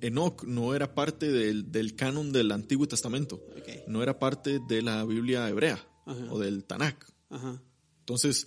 [0.03, 3.87] Enoch no era parte del, del canon del Antiguo Testamento, Ok.
[3.89, 6.27] no era parte de la Biblia hebrea Ajá.
[6.31, 7.05] o del Tanakh.
[7.31, 7.63] Ajá.
[8.01, 8.47] Entonces,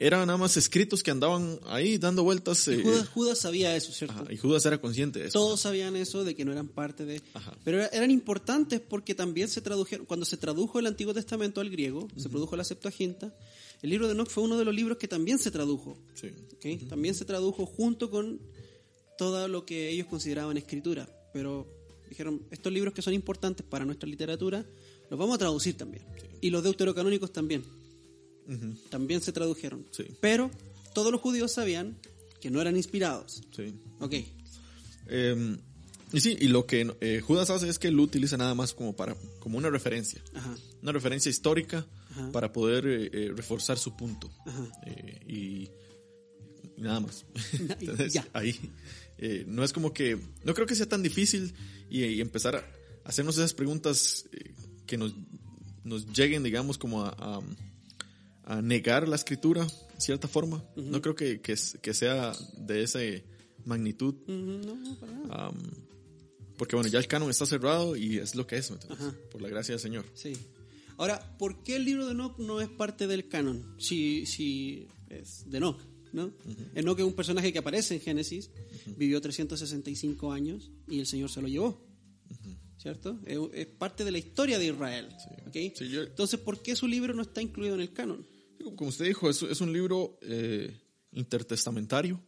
[0.00, 2.68] eran nada más escritos que andaban ahí dando vueltas.
[2.68, 4.14] eh, Judas, Judas sabía eso, ¿cierto?
[4.22, 5.38] ajá, y Judas era consciente de eso.
[5.38, 7.20] Todos sabían eso, de que no eran parte de...
[7.34, 7.56] Ajá.
[7.64, 11.70] Pero era- eran importantes porque también se tradujeron, cuando se tradujo el Antiguo Testamento al
[11.70, 13.34] griego, se produjo la Septuaginta,
[13.82, 15.98] el libro de Enoch fue uno de los libros que también se tradujo.
[16.88, 18.40] También se tradujo junto con
[19.18, 21.08] todo lo que ellos consideraban escritura.
[21.34, 21.66] Pero
[22.08, 24.64] dijeron, estos libros que son importantes para nuestra literatura,
[25.10, 26.04] Los vamos a traducir también.
[26.40, 27.64] Y los deuterocanónicos también.
[28.90, 29.86] También se tradujeron.
[29.90, 30.04] Sí.
[30.20, 30.50] Pero
[30.94, 31.98] todos los judíos sabían
[32.40, 33.42] que no eran inspirados.
[33.54, 33.74] Sí.
[34.00, 34.14] Ok.
[35.08, 35.56] Eh,
[36.12, 38.96] y sí, y lo que eh, Judas hace es que lo utiliza nada más como
[38.96, 40.56] para como una referencia, Ajá.
[40.82, 42.32] una referencia histórica Ajá.
[42.32, 44.30] para poder eh, eh, reforzar su punto.
[44.46, 44.68] Ajá.
[44.86, 45.70] Eh, y,
[46.80, 47.26] nada más.
[47.80, 48.26] Entonces, ya.
[48.32, 48.58] ahí.
[49.18, 50.18] Eh, no es como que.
[50.44, 51.52] No creo que sea tan difícil
[51.90, 52.64] y, y empezar a
[53.04, 54.54] hacernos esas preguntas eh,
[54.86, 55.14] que nos,
[55.84, 57.40] nos lleguen, digamos, como a, a-
[58.44, 60.64] a negar la escritura, de cierta forma.
[60.76, 63.00] No creo que, que, sea de esa
[63.66, 64.14] magnitud.
[64.26, 64.32] Ujú,
[64.66, 65.46] No, no, para nada.
[65.48, 65.56] Am,
[66.56, 68.72] porque bueno, ya el canon está cerrado y es lo que es.
[69.30, 70.06] Por la gracia del Señor.
[70.14, 70.32] Sí.
[70.96, 73.74] Ahora, ¿por qué el libro de Enoch no es parte del canon?
[73.78, 75.80] Si, si es de Enoch,
[76.12, 76.32] ¿no?
[76.74, 78.50] Enoch es un personaje que aparece en Génesis,
[78.96, 81.84] vivió 365 años y el Señor se lo llevó.
[82.78, 83.18] ¿Cierto?
[83.26, 85.08] Es, es parte de la historia de Israel.
[85.48, 85.56] ¿ok?
[85.76, 88.24] Sí, yo- Entonces, ¿por qué su libro no está incluido en el canon?
[88.76, 90.80] Como usted dijo, es, es un libro eh,
[91.12, 92.20] intertestamentario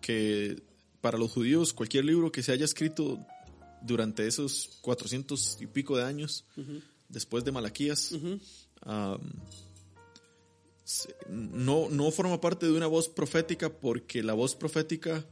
[0.00, 0.62] que
[1.00, 3.18] para los judíos cualquier libro que se haya escrito
[3.82, 6.44] durante esos 400 y pico de años
[7.08, 8.12] después de Malaquías
[8.82, 9.18] se-
[11.28, 15.24] no, no forma parte de una voz profética porque la voz profética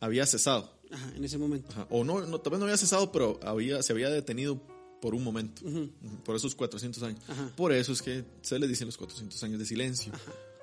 [0.00, 0.70] había cesado.
[0.90, 1.68] Ajá, en ese momento.
[1.70, 4.60] Ajá, O no, no, tal vez no había cesado, pero había, se había detenido
[5.00, 5.90] por un momento, Ujú,
[6.24, 7.20] por esos 400 años.
[7.28, 7.52] Ajá.
[7.56, 10.12] Por eso es que se le dicen los 400 años de silencio,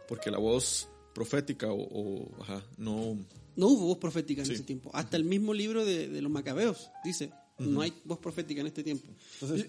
[0.08, 3.18] porque la voz profética o, o, ajá, no...
[3.56, 4.54] No hubo voz profética en Sí.
[4.54, 4.90] ese tiempo.
[4.94, 8.84] Hasta el mismo libro de, de los macabeos dice, no hay voz profética en este
[8.84, 9.08] tiempo.
[9.40, 9.68] Entonces,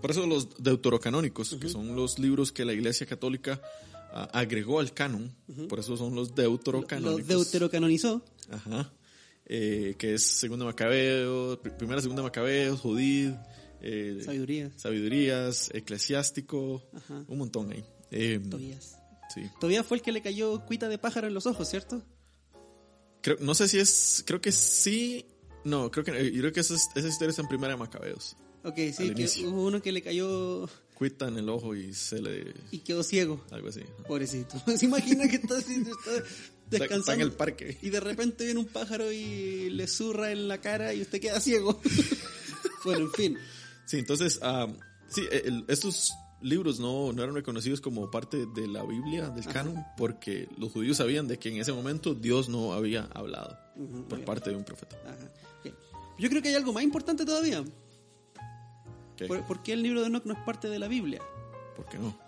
[0.00, 3.60] por eso los deuterocanónicos, que son los libros que la Iglesia Católica
[4.12, 5.34] ah, agregó al canon,
[5.68, 7.26] por eso son los Lo deuterocanónicos.
[7.26, 8.22] deuterocanonizó.
[8.50, 8.92] Ajá.
[9.46, 13.34] Eh, que es Segunda Macabeo, pr- Primera Segunda Macabeo, Judith,
[13.82, 14.70] eh, Sabiduría.
[14.76, 17.24] Sabidurías, Eclesiástico, Ajá.
[17.28, 17.84] un montón ahí.
[18.10, 18.96] Eh, Tobías.
[19.34, 19.42] sí.
[19.60, 22.00] Tobías fue el que le cayó cuita de pájaro en los ojos, ¿cierto?
[23.20, 25.26] Creo, no sé si es, creo que sí,
[25.64, 27.78] no, creo que, eh, yo creo que esa, es- esa historia está en Primera de
[27.78, 28.36] Macabeos.
[28.64, 32.54] Ok, sí, que hubo uno que le cayó Cuita en el ojo y se le,
[32.70, 33.44] y quedó ciego.
[33.50, 33.80] algo así.
[33.80, 34.04] ajá.
[34.08, 34.56] Pobrecito.
[34.76, 35.70] ¿Se imagina que está, está
[36.70, 36.96] descansando?
[37.00, 37.76] está en el parque.
[37.82, 41.40] Y de repente viene un pájaro y le zurra en la cara y usted queda
[41.40, 41.80] ciego.
[42.84, 43.38] bueno, en fin.
[43.86, 44.66] Sí, entonces, ah,
[45.08, 49.82] sí, el- estos libros no, no eran reconocidos como parte de la Biblia, del canon,
[49.96, 54.18] porque los judíos sabían de que en ese momento Dios no había hablado Ujú, por
[54.20, 54.24] ok.
[54.24, 54.96] parte de un profeta.
[55.06, 55.30] Ajá.
[56.18, 57.64] Yo creo que hay algo más importante todavía.
[59.16, 59.26] ¿Qué?
[59.26, 61.20] ¿Por, por qué el libro de Enoch no es parte de la Biblia?
[61.76, 62.18] ¿Por qué no?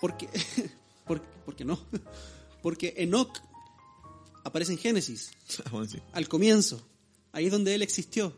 [0.00, 0.28] Porque,
[1.06, 1.78] porque, porque no.
[2.62, 3.38] Porque Enoch
[4.42, 5.30] aparece en Génesis,
[5.72, 6.84] Ah, al comienzo.
[7.32, 8.36] Ahí es donde él existió.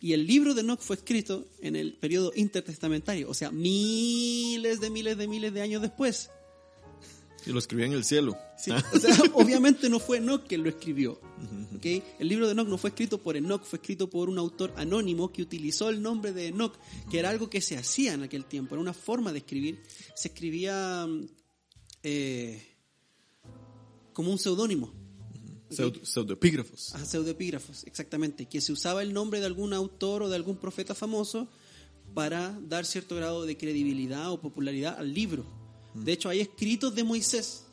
[0.00, 4.90] Y el libro de Enoch fue escrito en el periodo intertestamentario, o sea, miles de
[4.90, 6.30] miles de miles de años después.
[7.46, 8.36] Y lo escribía en el cielo.
[8.56, 11.20] Sí, O sea, obviamente no fue Enoch quien lo escribió.
[11.82, 15.30] El libro de Enoch no fue escrito por Enoch, fue escrito por un autor anónimo
[15.30, 16.74] que utilizó el nombre de Enoch,
[17.10, 19.82] que era algo que se hacía en aquel tiempo, era una forma de escribir.
[20.14, 21.26] Se escribía mm,
[22.02, 22.62] eh,
[24.14, 24.94] como un seudónimo.
[25.68, 26.94] Pseudoepígrafos.
[26.94, 30.94] Ajá, pseudoepígrafos, exactamente, que se usaba el nombre de algún autor o de algún profeta
[30.94, 31.48] famoso
[32.14, 35.63] para dar cierto grado de credibilidad o popularidad al libro.
[35.94, 37.64] De hecho, hay escritos de Moisés,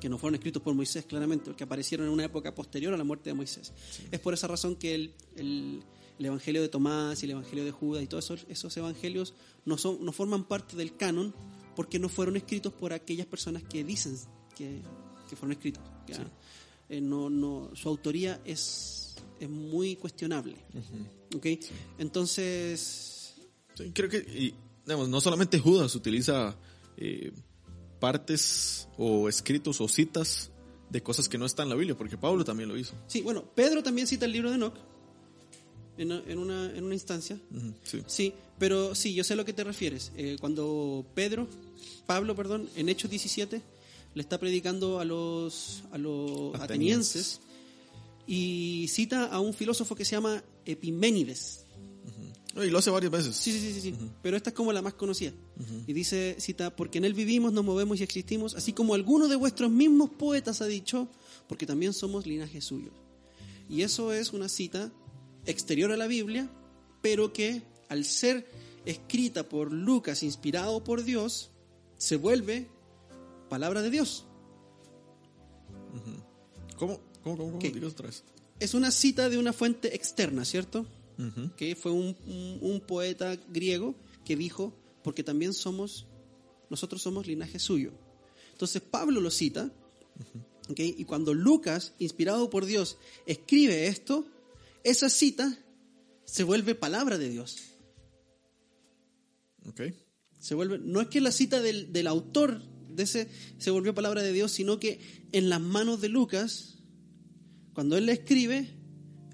[0.00, 3.04] que no fueron escritos por Moisés claramente, porque aparecieron en una época posterior a la
[3.04, 3.72] muerte de Moisés.
[4.10, 5.82] Es por esa razón que el, el-
[6.18, 9.76] el Evangelio de Tomás y el Evangelio de Judas y todos esos, esos evangelios no,
[9.78, 11.34] son, no forman parte del canon
[11.74, 14.16] porque no fueron escritos por aquellas personas que dicen
[14.54, 14.82] que,
[15.28, 15.82] que fueron escritos.
[16.90, 20.54] Eh, no, no, su autoría es, es muy cuestionable.
[21.34, 21.46] ¿ok?
[21.98, 23.34] Entonces,
[23.74, 24.54] Sí, creo que, y,
[24.84, 26.54] digamos, no solamente Judas utiliza
[26.96, 27.32] eh,
[28.00, 30.50] partes o escritos o citas
[30.90, 32.94] de cosas que no están en la Biblia, porque Pablo también lo hizo.
[33.06, 34.74] sí, bueno, Pedro también cita el libro de Enoch
[35.96, 37.38] en, en una, en una instancia.
[38.06, 40.12] Sí, pero sí, yo sé a lo que te refieres.
[40.16, 41.48] Eh, cuando Pedro,
[42.06, 43.62] Pablo, perdón, en Hechos 17,
[44.14, 47.40] le está predicando a los, a los atenienses Atenienses.
[48.26, 51.61] y cita a un filósofo que se llama Epiménides.
[52.56, 53.36] Y lo hace varias veces.
[53.36, 54.10] Sí, sí, sí, sí, sí.
[54.22, 55.32] pero esta es como la más conocida.
[55.86, 59.36] Y dice, cita, porque en él vivimos, nos movemos y existimos, así como alguno de
[59.36, 61.08] vuestros mismos poetas ha dicho,
[61.48, 62.90] porque también somos linaje suyo.
[63.68, 64.92] Y eso es una cita
[65.46, 66.50] exterior a la Biblia,
[67.00, 68.46] pero que al ser
[68.84, 71.50] escrita por Lucas, inspirado por Dios,
[71.96, 72.68] se vuelve
[73.48, 74.26] palabra de Dios.
[76.76, 77.00] ¿Cómo?
[77.22, 77.36] ¿Cómo?
[77.36, 77.58] ¿Cómo?
[77.58, 77.86] cómo?
[77.86, 78.24] Otra vez.
[78.60, 80.86] Es una cita de una fuente externa, ¿cierto?
[81.56, 83.94] Que fue un, un- un poeta griego
[84.24, 84.72] que dijo,
[85.04, 86.06] porque también somos,
[86.70, 87.92] nosotros somos linaje suyo.
[88.52, 89.70] Entonces Pablo lo cita,
[90.76, 92.96] y cuando Lucas, inspirado por Dios,
[93.26, 94.24] escribe esto,
[94.84, 95.58] esa cita
[96.24, 97.58] se vuelve palabra de Dios.
[100.40, 104.22] Se vuelve, no es que la cita del, del autor de ese se volvió palabra
[104.22, 105.00] de Dios, sino que
[105.32, 106.78] en las manos de Lucas,
[107.74, 108.68] cuando él la escribe,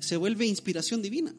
[0.01, 1.35] se vuelve inspiración divina.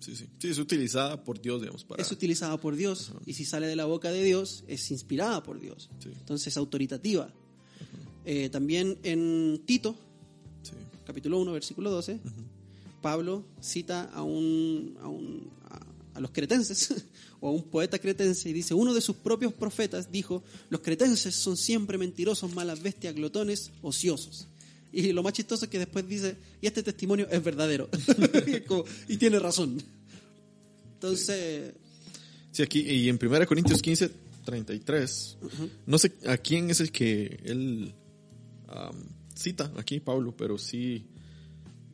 [0.00, 0.26] Sí, sí.
[0.38, 2.00] Sí, es utilizada por Dios, digamos, para...
[2.02, 5.58] Es utilizada por Dios y si sale de la boca de Dios, es inspirada por
[5.60, 5.90] Dios.
[6.02, 6.10] Sí.
[6.12, 7.32] Entonces es autoritativa.
[8.24, 9.96] Eh, también en Tito,
[10.62, 10.72] Sí.
[11.06, 12.20] capítulo 1, versículo 12,
[13.00, 16.94] Pablo cita a, un, a, un- a- a los cretenses
[17.40, 21.34] o a un poeta cretense y dice, uno de sus propios profetas dijo, los cretenses
[21.34, 24.48] son siempre mentirosos, malas bestias, glotones, ociosos.
[24.92, 27.88] Y lo más chistoso es que después dice, y este testimonio es verdadero.
[28.46, 29.82] Y como, y tiene razón.
[30.94, 31.74] Entonces,
[32.50, 34.10] Sí, aquí, y en 1 Corintios 15,
[34.44, 35.38] 33,
[35.86, 37.94] no sé a quién es el que él
[38.66, 38.96] am,
[39.34, 41.06] cita aquí, Pablo, pero sí,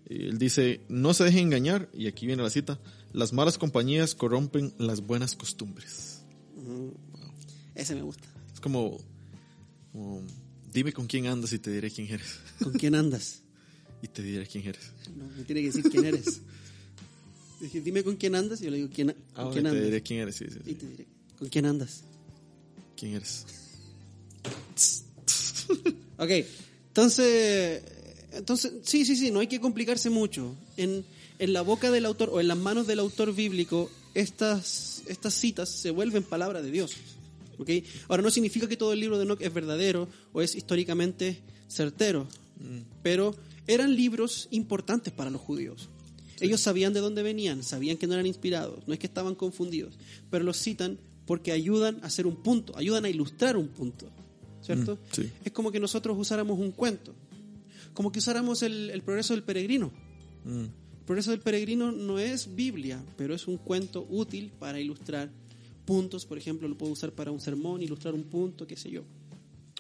[0.07, 2.81] eh, él dice, no se dejen engañar, y aquí viene la cita,
[3.13, 6.25] las malas compañías corrompen las buenas costumbres.
[7.75, 8.29] ese me gusta.
[8.53, 8.99] Es como,
[9.93, 10.23] como,
[10.75, 12.27] dime con quién andas y te diré quién eres.
[12.63, 13.41] ¿Con quién andas?
[14.03, 14.83] Y te diré quién eres.
[15.17, 16.41] No, me tiene que decir quién eres.
[17.61, 19.69] Dije, dime con quién andas y yo le digo, ¿quién, Ah, ¿con bueno, quién te
[19.71, 19.85] andas?
[19.85, 20.71] diré quién eres, sí, sí, sí.
[20.71, 21.07] Y te diré,
[21.39, 22.03] ¿con quién andas?
[22.97, 23.47] ¿Quién eres?
[26.17, 26.31] Ok,
[26.89, 27.83] entonces,
[28.33, 30.55] entonces, sí, sí, sí, no hay que complicarse mucho.
[30.77, 31.05] En,
[31.39, 35.69] en la boca del autor o en las manos del autor bíblico, estas, estas citas
[35.69, 36.93] se vuelven palabra de Dios.
[37.59, 37.71] ¿Ok?
[38.09, 42.27] Ahora, no significa que todo el libro de Enoch es verdadero o es históricamente certero,
[43.03, 43.35] pero
[43.67, 45.89] eran libros importantes para los judíos.
[46.41, 49.99] Ellos sabían de dónde venían, sabían que no eran inspirados, no es que estaban confundidos,
[50.31, 54.11] pero los citan porque ayudan a hacer un punto, ayudan a ilustrar un punto,
[54.61, 54.97] ¿cierto?
[54.97, 55.31] Mm, sí.
[55.45, 57.15] Es como que nosotros usáramos un cuento,
[57.95, 59.91] como que usáramos el, el progreso del peregrino.
[60.45, 65.31] Mm, El progreso del peregrino no es Biblia, pero es un cuento útil para ilustrar
[65.85, 66.27] puntos.
[66.27, 69.03] Por ejemplo, lo puedo usar para un sermón, ilustrar un punto, qué sé yo.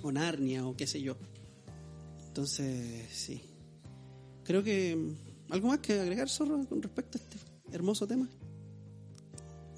[0.03, 1.17] O Narnia, o qué sé yo.
[2.27, 3.41] Entonces, sí.
[4.45, 4.97] Creo que.
[4.97, 7.39] mm, ¿Algo más que agregar, Zorro, con respecto a este
[7.71, 8.29] hermoso tema?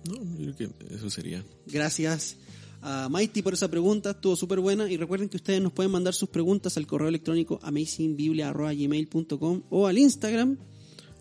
[0.08, 1.44] No, yo creo que eso sería.
[1.66, 2.36] Gracias
[2.82, 4.88] a Mighty por esa pregunta, estuvo súper buena.
[4.88, 9.98] Y recuerden que ustedes nos pueden mandar sus preguntas al correo electrónico amazingbiblia.gmail.com o al
[9.98, 10.56] Instagram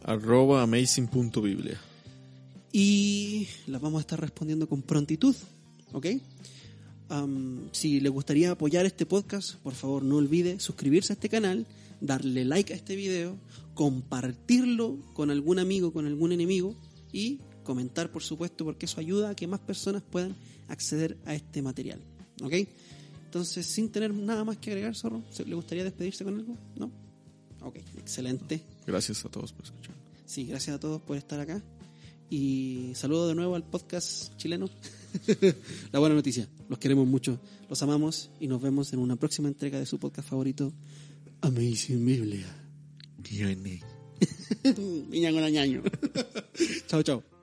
[0.03, 1.81] Arroba amazing.biblia.
[2.77, 5.33] y las vamos a estar respondiendo con prontitud,
[5.93, 6.07] ¿ok?
[7.07, 11.65] Am, si le gustaría apoyar este podcast, por favor no olvide suscribirse a este canal,
[12.01, 13.37] darle like a este video,
[13.75, 16.75] compartirlo con algún amigo, con algún enemigo
[17.13, 20.35] y comentar, por supuesto, porque eso ayuda a que más personas puedan
[20.67, 22.01] acceder a este material,
[22.43, 22.53] ¿ok?
[23.23, 26.57] Entonces, sin tener nada más que agregar, Zorro, ¿se- ¿le gustaría despedirse con algo?
[26.75, 26.91] ¿No?
[27.61, 28.61] Ok, excelente.
[28.85, 29.95] Gracias a todos por escuchar.
[30.25, 31.63] Sí, gracias a todos por estar acá.
[32.29, 34.69] Y saludo de nuevo al podcast chileno.
[35.91, 39.79] La buena noticia, los queremos mucho, los amamos y nos vemos en una próxima entrega
[39.79, 40.73] de su podcast favorito,
[41.41, 42.47] Amazing Biblia.
[45.09, 45.41] Niña con
[46.87, 47.34] chao, chao.